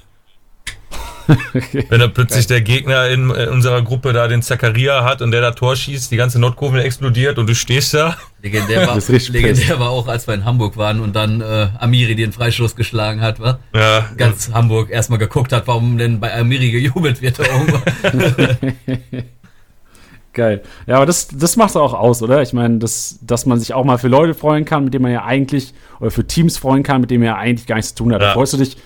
[1.90, 5.42] Wenn da plötzlich der Gegner in, äh, unserer Gruppe da den Zakaria hat und der
[5.42, 8.16] da Tor schießt, die ganze Nordkurve explodiert und du stehst da.
[8.42, 8.98] Legendär war,
[9.30, 13.22] legendär war auch, als wir in Hamburg waren und dann äh, Amiri den Freistoß geschlagen
[13.22, 13.60] hat, wa?
[13.76, 17.44] Ja, Ganz Hamburg erstmal geguckt hat, warum denn bei Amiri gejubelt wird da.
[20.34, 20.62] Geil.
[20.86, 22.44] Ja, aber das, das macht auch aus, oder?
[22.44, 25.12] Ich meine, das, dass man sich auch mal für Leute freuen kann, mit denen man
[25.12, 28.04] ja eigentlich, oder für Teams freuen kann, mit denen man ja eigentlich gar nichts zu
[28.04, 28.22] tun hat.
[28.22, 28.34] Da Ja.
[28.34, 28.78] freust du dich,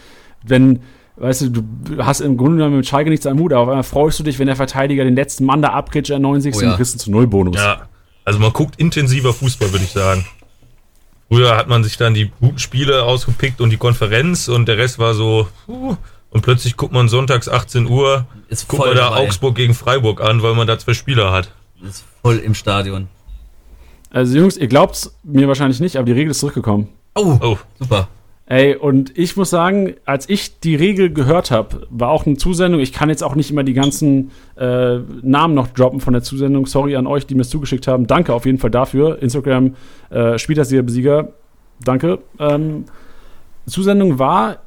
[0.43, 0.79] wenn,
[1.17, 1.63] weißt du, du
[2.05, 4.39] hast im Grunde genommen mit Schalke nichts am Hut, aber auf einmal freust du dich,
[4.39, 6.55] wenn der Verteidiger den letzten Mann da abkritscht, der 90.
[6.55, 6.69] Oh ja.
[6.71, 7.55] und kriegst du zu Null Bonus.
[7.57, 7.83] Ja,
[8.25, 10.25] also man guckt intensiver Fußball, würde ich sagen.
[11.29, 14.99] Früher hat man sich dann die guten Spiele ausgepickt und die Konferenz und der Rest
[14.99, 15.95] war so, puh.
[16.29, 19.27] und plötzlich guckt man sonntags 18 Uhr, Ist guckt voll man da dabei.
[19.27, 21.51] Augsburg gegen Freiburg an, weil man da zwei Spieler hat.
[21.81, 23.07] Ist voll im Stadion.
[24.09, 26.89] Also Jungs, ihr glaubt's mir wahrscheinlich nicht, aber die Regel ist zurückgekommen.
[27.15, 28.09] Oh, Oh, super.
[28.51, 32.81] Ey, und ich muss sagen, als ich die Regel gehört habe, war auch eine Zusendung.
[32.81, 36.65] Ich kann jetzt auch nicht immer die ganzen äh, Namen noch droppen von der Zusendung.
[36.65, 38.07] Sorry an euch, die mir es zugeschickt haben.
[38.07, 39.21] Danke auf jeden Fall dafür.
[39.21, 39.75] Instagram
[40.09, 41.29] äh, Spielersieger-Besieger.
[41.85, 42.19] Danke.
[42.39, 42.83] Ähm,
[43.67, 44.57] Zusendung war,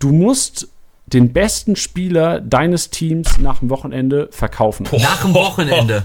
[0.00, 0.66] du musst
[1.06, 4.84] den besten Spieler deines Teams nach dem Wochenende verkaufen.
[5.00, 6.02] Nach dem Wochenende.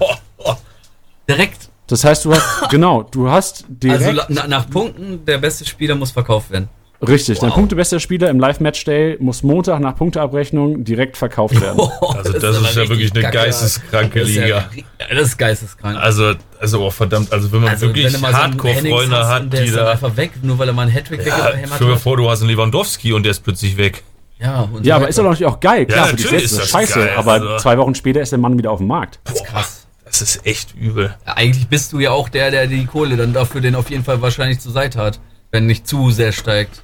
[1.28, 1.68] Direkt.
[1.88, 4.02] Das heißt, du hast, genau, du hast direkt.
[4.04, 6.68] Also la- na, nach Punkten, der beste Spieler muss verkauft werden.
[7.00, 7.54] Richtig, dein Wow.
[7.56, 11.78] punktebester Spieler im Live-Match-Day muss Montag nach Punkteabrechnung direkt verkauft werden.
[12.18, 13.36] Also das ist ja aber wirklich eine kacke.
[13.38, 14.68] geisteskranke Das ist ja Liga.
[14.98, 15.96] Ja, das ist geisteskrank.
[15.96, 19.76] Also, also oh, verdammt, also wenn man Also, wirklich so Hardcore-Freunde hat, der die ist
[19.76, 19.90] da.
[19.92, 22.00] einfach weg, nur weil er mal einen Hattrick Ja, weggehämmert stell dir hat.
[22.00, 24.02] vor, du hast einen Lewandowski und der ist plötzlich weg.
[24.40, 25.86] Ja, und Ja, aber ist doch natürlich auch geil.
[25.86, 27.56] Klar, Ja, für die natürlich Sets ist ist das das scheiße, geil, aber also.
[27.58, 29.20] zwei Wochen später ist der Mann wieder auf dem Markt.
[29.24, 29.86] Das ist krass.
[30.04, 31.14] Das ist echt übel.
[31.26, 34.02] Ja, eigentlich bist du ja auch der, der die Kohle dann dafür den auf jeden
[34.04, 35.20] Fall wahrscheinlich zur Seite hat,
[35.52, 36.82] wenn nicht zu sehr steigt.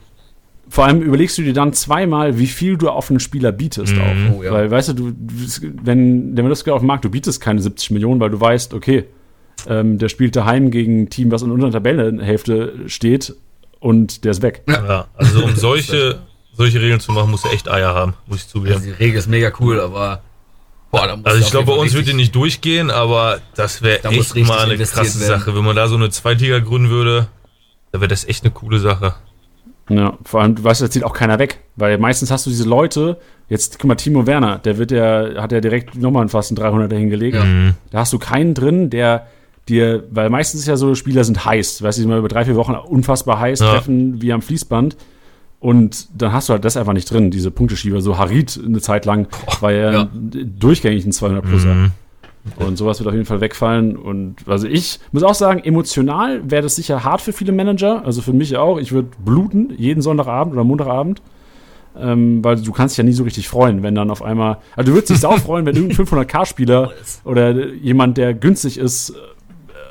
[0.68, 4.34] Vor allem überlegst du dir dann zweimal, wie viel du auf einen Spieler bietest auch.
[4.36, 4.52] Oh, ja.
[4.52, 5.12] Weil, weißt du, du,
[5.82, 9.04] wenn der Lewandowski auf dem Markt, du bietest keine 70 Millionen, weil du weißt, okay,
[9.68, 13.34] ähm, der spielt daheim gegen ein Team, was in unserer Tabellenhälfte steht
[13.78, 14.62] und der ist weg.
[14.68, 16.18] Ja, also um solche,
[16.54, 18.82] solche Regeln zu machen, musst du echt Eier haben, muss ich Also zugeben.
[18.82, 20.22] die Regel ist mega cool, aber
[20.90, 24.00] boah, da muss Also ich glaube, bei uns wird die nicht durchgehen, aber das wäre
[24.02, 25.40] Da echt mal eine krasse werden.
[25.40, 25.54] Sache.
[25.54, 27.28] Wenn man da so eine Zweitliga gründen würde,
[27.92, 29.14] dann wäre das echt eine coole Sache.
[29.90, 31.60] Ja, vor allem, du weißt, da zieht auch keiner weg.
[31.76, 33.18] Weil meistens hast du diese Leute,
[33.48, 36.58] jetzt guck mal, Timo Werner, der wird ja, hat ja direkt nochmal fast einen
[36.88, 37.36] 300er hingelegt.
[37.42, 37.74] Mhm.
[37.90, 39.26] Da hast du keinen drin, der
[39.68, 42.56] dir, weil meistens ist ja so, Spieler sind heiß, weißt du, mal über drei, vier
[42.56, 43.72] Wochen unfassbar heiß, Ja.
[43.72, 44.96] treffen wie am Fließband.
[45.60, 48.02] Und dann hast du halt das einfach nicht drin, diese Punkteschieber.
[48.02, 49.28] So Harid eine Zeit lang
[49.60, 50.08] war ja, Ja.
[50.12, 51.90] durchgängig ein 200 pluser Mhm.
[52.56, 53.96] Und sowas wird auf jeden Fall wegfallen.
[53.96, 58.04] Und also ich muss auch sagen, emotional wäre das sicher hart für viele Manager.
[58.04, 58.78] Also für mich auch.
[58.78, 61.22] Ich würde bluten jeden Sonntagabend oder Montagabend.
[61.96, 64.58] Ähm, weil du kannst dich ja nie so richtig freuen, wenn dann auf einmal.
[64.76, 66.92] Also du würdest dich auch freuen, wenn irgendein 500k-Spieler
[67.24, 69.14] oder jemand, der günstig ist,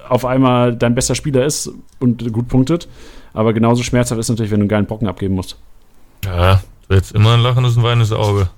[0.09, 2.87] auf einmal dein bester Spieler ist und gut punktet.
[3.33, 5.57] Aber genauso schmerzhaft ist natürlich, wenn du einen geilen Brocken abgeben musst.
[6.25, 8.49] Ja, du hättest immer ein lachendes und weinendes Auge.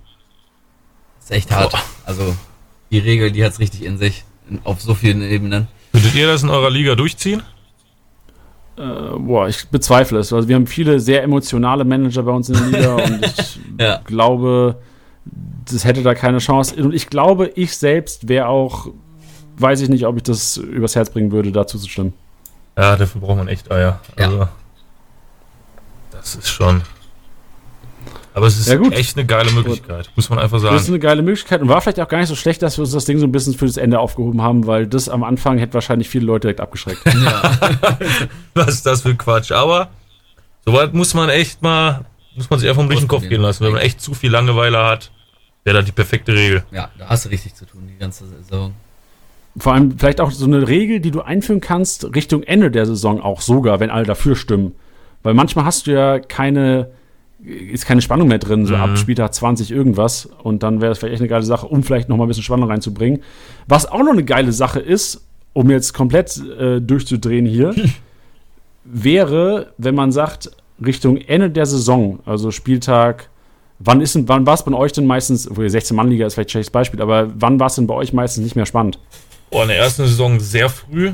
[1.21, 1.75] ist echt hart.
[2.05, 2.35] Also
[2.95, 4.23] die Regel, die hat's richtig in sich.
[4.63, 5.67] Auf so vielen Ebenen.
[5.91, 7.41] Würdet ihr das in eurer Liga durchziehen?
[8.77, 8.81] Äh,
[9.17, 10.31] boah, ich bezweifle es.
[10.33, 14.01] Also wir haben viele sehr emotionale Manager bei uns in der Liga und ich Ja.
[14.05, 14.77] glaube,
[15.71, 16.75] das hätte da keine Chance.
[16.75, 18.87] Und ich glaube, ich selbst wäre auch,
[19.57, 22.13] weiß ich nicht, ob ich das übers Herz bringen würde, dazu zu stimmen.
[22.77, 23.99] Ja, dafür braucht man echt Eier.
[24.19, 24.25] Ja.
[24.25, 24.47] Also,
[26.11, 26.81] das ist schon.
[28.35, 28.91] Aber es ist Ja, gut.
[28.93, 30.93] echt eine geile Möglichkeit, muss man einfach Das ist sagen.
[30.95, 33.05] eine geile Möglichkeit und war vielleicht auch gar nicht so schlecht, dass wir uns das
[33.05, 36.09] Ding so ein bisschen für das Ende aufgehoben haben, weil das am Anfang hätte wahrscheinlich
[36.09, 37.01] viele Leute direkt abgeschreckt.
[37.15, 37.57] Ja.
[38.53, 39.51] Was ist das für Quatsch?
[39.53, 39.87] Aber
[40.65, 42.05] soweit muss man echt mal,
[42.35, 43.63] muss man sich einfach durch den Kopf gehen lassen.
[43.63, 45.11] Wenn man echt zu viel Langeweile hat,
[45.63, 46.63] wäre das die perfekte Regel.
[46.71, 48.73] ja, da hast du richtig zu tun, die ganze Saison.
[49.57, 53.21] Vor allem vielleicht auch so eine Regel, die du einführen kannst, Richtung Ende der Saison
[53.21, 54.73] auch sogar, wenn alle dafür stimmen.
[55.23, 56.89] Weil manchmal hast du ja keine,
[57.43, 58.81] ist keine Spannung mehr drin, so Mhm.
[58.81, 60.25] ab Spieltag 20 irgendwas.
[60.43, 62.43] Und dann wäre das vielleicht echt eine geile Sache, um vielleicht noch mal ein bisschen
[62.43, 63.21] Spannung reinzubringen.
[63.67, 65.21] Was auch noch eine geile Sache ist,
[65.53, 67.73] um jetzt komplett äh, durchzudrehen hier,
[68.83, 70.51] wäre, wenn man sagt,
[70.83, 73.29] Richtung Ende der Saison, also Spieltag,
[73.79, 76.51] wann ist denn, wann war es bei euch denn meistens, obwohl 16-Mann-Liga ist vielleicht ein
[76.51, 78.99] schlechtes Beispiel, aber wann war es denn bei euch meistens nicht mehr spannend?
[79.51, 81.11] Oh, in der ersten Saison sehr früh.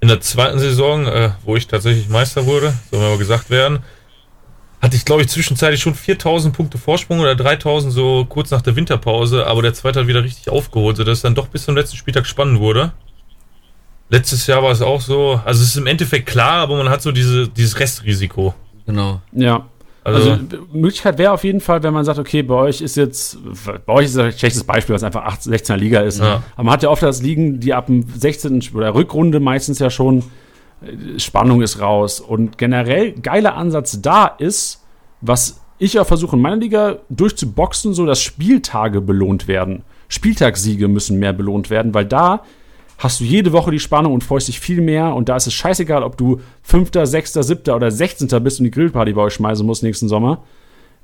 [0.00, 3.80] In der zweiten Saison, äh, wo ich tatsächlich Meister wurde, soll mir mal gesagt werden,
[4.82, 8.74] hatte ich, glaube ich, zwischenzeitlich schon 4000 Punkte Vorsprung oder 3000 so kurz nach der
[8.74, 11.96] Winterpause, aber der zweite hat wieder richtig aufgeholt, sodass es dann doch bis zum letzten
[11.96, 12.92] Spieltag spannend wurde.
[14.08, 17.00] Letztes Jahr war es auch so, also es ist im Endeffekt klar, aber man hat
[17.00, 18.54] so diese, dieses Restrisiko.
[18.84, 19.20] Genau.
[19.30, 19.66] Ja.
[20.04, 23.38] Also, Also, Möglichkeit wäre auf jeden Fall, wenn man sagt, okay, bei euch ist jetzt,
[23.86, 26.18] bei euch ist ein schlechtes Beispiel, was einfach 8, 16er Liga ist.
[26.18, 26.42] Ja.
[26.56, 28.70] Aber man hat ja oft das Ligen, die ab dem 16.
[28.74, 30.22] oder Rückrunde meistens ja schon äh,
[31.18, 32.20] Spannung ist raus.
[32.20, 34.82] Und generell geiler Ansatz da ist,
[35.20, 39.82] was ich ja versuche in meiner Liga durchzuboxen, so dass Spieltage belohnt werden.
[40.08, 42.42] Spieltagssiege müssen mehr belohnt werden, weil da
[42.98, 45.14] hast du jede Woche die Spannung und freust dich viel mehr.
[45.14, 48.70] Und da ist es scheißegal, ob du Fünfter, Sechster, Siebter oder Sechzehnter bist und die
[48.70, 50.44] Grillparty bei euch schmeißen musst nächsten Sommer.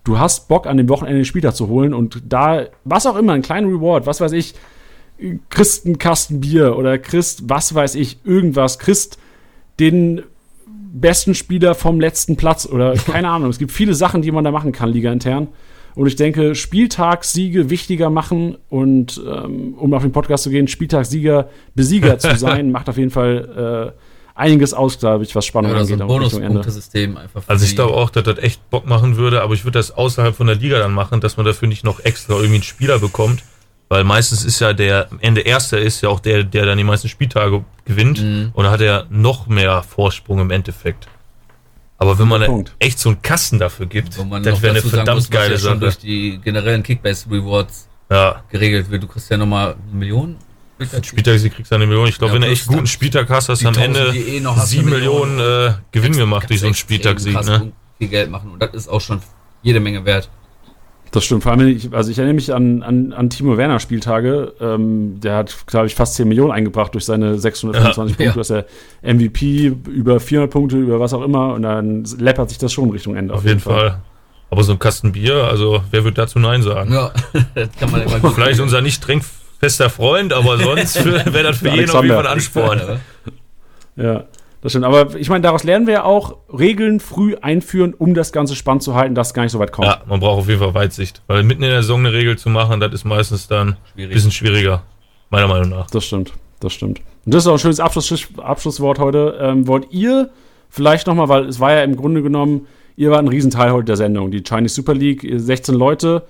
[0.05, 3.33] Du hast Bock, an dem Wochenende den Spieltag zu holen und da, was auch immer,
[3.33, 4.55] einen kleinen Reward, was weiß ich,
[5.51, 9.19] kriegst einen Kasten Bier oder kriegst, was weiß ich, irgendwas, kriegst
[9.81, 10.23] den
[10.93, 13.51] besten Spieler vom letzten Platz oder keine Ahnung.
[13.51, 15.49] Es gibt viele Sachen, die man da machen kann, Liga intern.
[15.95, 21.49] Und ich denke, Spieltagssiege wichtiger machen und ähm, um auf den Podcast zu gehen, Spieltagssieger,
[21.75, 24.01] Besieger zu sein, macht auf jeden Fall äh,
[24.39, 26.01] einiges aus, glaube ich, was Spannung so angeht.
[26.01, 26.61] ein Richtung Ende.
[26.61, 27.43] Bonuspunktesystem einfach.
[27.43, 29.91] für also ich glaube auch, dass das echt Bock machen würde, aber ich würde das
[29.91, 33.01] außerhalb von der Liga dann machen, dass man dafür nicht noch extra irgendwie einen Spieler
[33.01, 33.43] bekommt.
[33.89, 36.85] Weil meistens ist ja der am Ende Erster ist ja auch der, der dann die
[36.85, 38.23] meisten Spieltage gewinnt.
[38.23, 38.51] Mhm.
[38.53, 41.09] Und da hat er noch mehr Vorsprung im Endeffekt.
[41.97, 42.75] Aber wenn man Punkt.
[42.79, 44.31] echt so einen Kasten dafür gibt, das noch
[44.63, 45.79] wäre eine verdammt muss, geile ja schon Sache.
[45.81, 49.03] durch die generellen Kickbase-Rewards Ja, geregelt wird.
[49.03, 50.37] Du kriegst ja nochmal eine Million.
[51.03, 52.07] Spieltag, sie kriegst du eine Million.
[52.07, 54.17] Ich glaube, Ja, wenn du echt guten dann Spieltag hast, hast du am 1000, Ende
[54.17, 55.71] eh sieben Millionen Million.
[55.71, 57.73] äh, Gewinn gemacht durch so einen krass Ne?
[57.99, 58.53] Viel Geld machen.
[58.53, 59.21] Und das ist auch schon
[59.63, 60.31] jede Menge wert.
[61.11, 61.43] Das stimmt.
[61.43, 64.53] Vor allem, ich, also ich erinnere mich an, an, an Timo Werner Spieltage.
[64.61, 68.25] Ähm, der hat, glaube ich, fast 10 Millionen eingebracht durch seine 625 Ja.
[68.33, 68.39] Punkte.
[68.41, 68.67] Das ist
[69.03, 71.55] der MVP über 400 Punkte, über was auch immer.
[71.55, 73.33] Und dann läppert sich das schon Richtung Ende.
[73.35, 74.01] Auf jeden Fall.
[74.51, 76.93] Aber so ein Kasten Bier, also wer wird dazu Nein sagen?
[76.93, 77.11] Ja,
[77.55, 81.65] das kann man immer gut Vielleicht unser nicht trinkfester Freund, aber sonst wäre das für
[81.65, 82.33] Der jeden auf jeden Fall ein.
[82.33, 82.81] Ansporn.
[83.97, 84.25] Ja,
[84.61, 84.85] das stimmt.
[84.85, 88.83] Aber ich meine, daraus lernen wir ja auch, Regeln früh einführen, um das Ganze spannend
[88.83, 89.87] zu halten, dass es gar nicht so weit kommt.
[89.89, 91.23] Ja, man braucht auf jeden Fall Weitsicht.
[91.27, 94.15] Weil mitten in der Saison eine Regel zu machen, das ist meistens dann ein Schwierig.
[94.15, 94.83] bisschen schwieriger.
[95.31, 95.91] Meiner Meinung nach.
[95.91, 97.01] Das stimmt, das stimmt.
[97.25, 99.39] Und das ist auch ein schönes Abschluss, Abschlusswort heute.
[99.41, 100.31] Ähm, wollt ihr
[100.71, 103.97] vielleicht nochmal, weil es war ja im Grunde genommen, ihr wart ein Riesenteil heute der
[103.97, 106.23] Sendung, die Chinese Super League, ihr 16 Leute.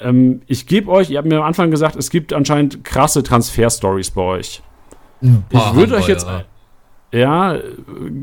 [0.00, 4.10] Ähm, ich gebe euch, ihr habt mir am Anfang gesagt, es gibt anscheinend krasse Transfer-Stories
[4.10, 4.62] bei euch.
[5.22, 6.44] Ein paar Ich würde euch jetzt- ja.
[7.12, 7.58] Ja,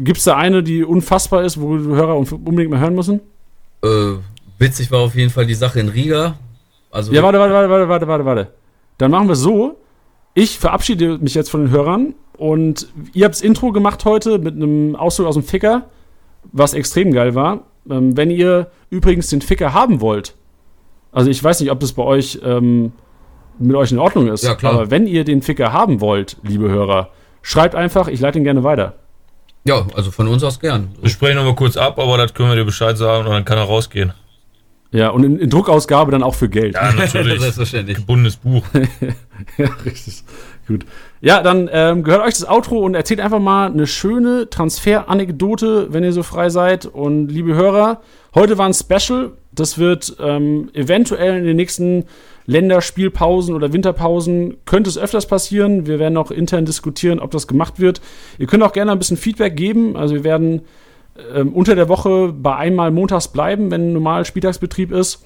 [0.03, 3.19] gibt es da eine, die unfassbar ist, wo die Hörer unbedingt mal hören müssen?
[3.83, 3.87] Äh,
[4.57, 6.35] witzig war auf jeden Fall die Sache in Riga.
[6.91, 8.47] Also Ja, warte, warte, warte, warte, warte, warte, warte.
[8.97, 9.77] Dann machen wir es so.
[10.33, 14.55] Ich verabschiede mich jetzt von den Hörern und ihr habt das Intro gemacht heute mit
[14.55, 15.85] einem Ausdruck aus dem Ficker,
[16.51, 17.61] was extrem geil war.
[17.89, 20.35] Ähm, wenn ihr übrigens den Ficker haben wollt,
[21.11, 22.91] also ich weiß nicht, ob das bei euch ähm,
[23.59, 24.73] mit euch in Ordnung ist, Ja, klar.
[24.73, 27.09] aber wenn ihr den Ficker haben wollt, liebe Hörer,
[27.41, 28.93] schreibt einfach, ich leite ihn gerne weiter.
[29.65, 30.95] ja, also von uns aus gern.
[31.01, 33.57] Wir sprechen nochmal kurz ab, aber das können wir dir Bescheid sagen und dann kann
[33.57, 34.13] er rausgehen.
[34.91, 36.73] Ja, und in, in Druckausgabe dann auch für Geld.
[36.75, 37.39] Ja, natürlich.
[37.39, 37.97] Selbstverständlich.
[37.97, 38.63] Gebundenes Buch.
[39.57, 40.23] Ja, richtig.
[40.67, 40.85] Gut.
[41.21, 46.03] Ja, dann ähm, gehört euch das Outro und erzählt einfach mal eine schöne Transfer-Anekdote, wenn
[46.03, 46.85] ihr so frei seid.
[46.85, 48.01] Und liebe Hörer,
[48.35, 49.31] heute war ein Special.
[49.53, 52.03] Das wird ähm, eventuell in den nächsten
[52.47, 55.87] Länderspielpausen oder Winterpausen könnte es öfters passieren.
[55.87, 58.01] Wir werden auch intern diskutieren, ob das gemacht wird.
[58.37, 59.95] Ihr könnt auch gerne ein bisschen Feedback geben.
[59.95, 60.63] Also wir werden
[61.35, 65.23] ähm, unter der Woche bei einmal montags bleiben, wenn normal Spieltagsbetrieb ist.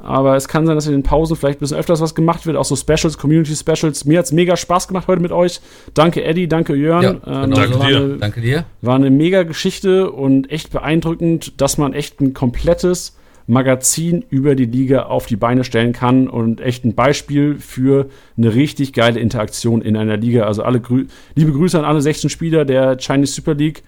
[0.00, 2.56] Aber es kann sein, dass in den Pausen vielleicht ein bisschen öfters was gemacht wird,
[2.56, 4.04] auch so Specials, Community Specials.
[4.04, 5.60] Mir hat es mega Spaß gemacht heute mit euch.
[5.94, 7.02] Danke, Eddie, danke, Jörn.
[7.02, 7.78] Ja, Ähm, genau danke dir.
[7.80, 8.64] War eine, Danke dir.
[8.80, 13.16] war eine mega Geschichte und echt beeindruckend, dass man echt ein komplettes
[13.48, 18.54] Magazin über die Liga auf die Beine stellen kann und echt ein Beispiel für eine
[18.54, 20.44] richtig geile Interaktion in einer Liga.
[20.44, 23.82] Also alle Grü liebe Grüße an alle 16 Spieler der Chinese Super League.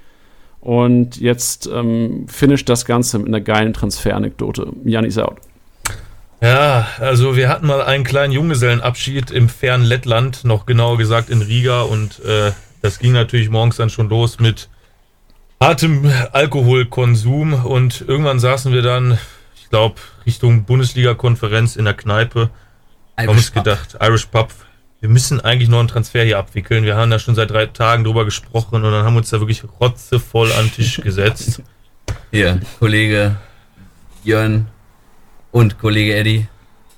[0.60, 4.72] Und jetzt ähm, finisht das Ganze mit einer geilen Transferanekdote.
[4.84, 5.38] Jan is out.
[6.42, 11.42] Ja, also wir hatten mal einen kleinen Junggesellenabschied im fernen Lettland, noch genauer gesagt in
[11.42, 14.70] Riga und äh, das ging natürlich morgens dann schon los mit
[15.60, 19.18] hartem Alkoholkonsum und irgendwann saßen wir dann,
[19.54, 22.48] ich glaube, Richtung Bundesliga-Konferenz in der Kneipe,
[23.18, 23.64] haben uns Pub.
[23.64, 24.48] gedacht, Irish Pub,
[25.00, 26.84] wir müssen eigentlich noch einen Transfer hier abwickeln.
[26.84, 29.40] Wir haben da schon seit drei Tagen drüber gesprochen und dann haben wir uns da
[29.40, 31.62] wirklich rotzevoll an den Tisch gesetzt.
[32.30, 33.36] Hier, Kollege
[34.24, 34.66] Jörn
[35.52, 36.46] und Kollege Eddie.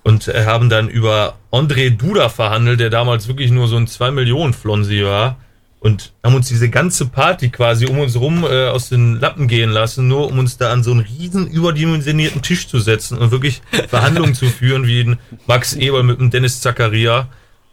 [0.02, 4.10] und äh, haben dann über André Duda verhandelt, der damals wirklich nur so ein 2
[4.10, 5.36] Millionen Flonsi war
[5.78, 9.70] und haben uns diese ganze Party quasi um uns rum äh, aus den Lappen gehen
[9.70, 13.62] lassen, nur um uns da an so einen riesen überdimensionierten Tisch zu setzen und wirklich
[13.88, 17.28] Verhandlungen zu führen, wie ein Max Eberl mit dem Dennis Zakaria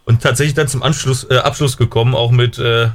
[0.10, 2.89] und tatsächlich dann zum Anschluss, äh, Abschluss gekommen, auch mit äh,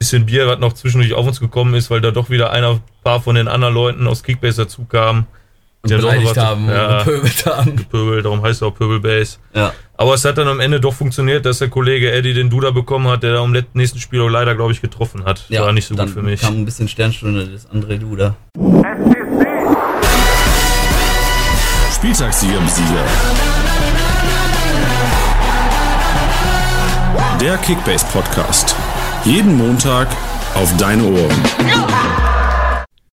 [0.00, 3.20] bisschen Bier, was noch zwischendurch auf uns gekommen ist, weil da doch wieder einer paar
[3.20, 5.26] von den anderen Leuten aus Kickbase dazu kamen.
[5.82, 7.76] Und beleidigt was- haben ja, und gepöbelt haben.
[7.88, 9.38] Pöbel, darum heißt er auch Pöbelbase.
[9.54, 9.72] Ja.
[9.96, 13.06] Aber es hat dann am Ende doch funktioniert, dass der Kollege Eddie den Duda bekommen
[13.08, 15.44] hat, der da let- nächsten Spiel auch leider, glaube ich, getroffen hat.
[15.48, 16.40] ja, War nicht so dann gut für mich.
[16.40, 18.34] kam ein bisschen Sternstunde des André Duda.
[21.94, 23.04] Spieltagssieger Besieger.
[27.40, 28.74] Der Kickbase Podcast.
[29.24, 30.08] Jeden Montag
[30.54, 32.37] auf deine Ohren.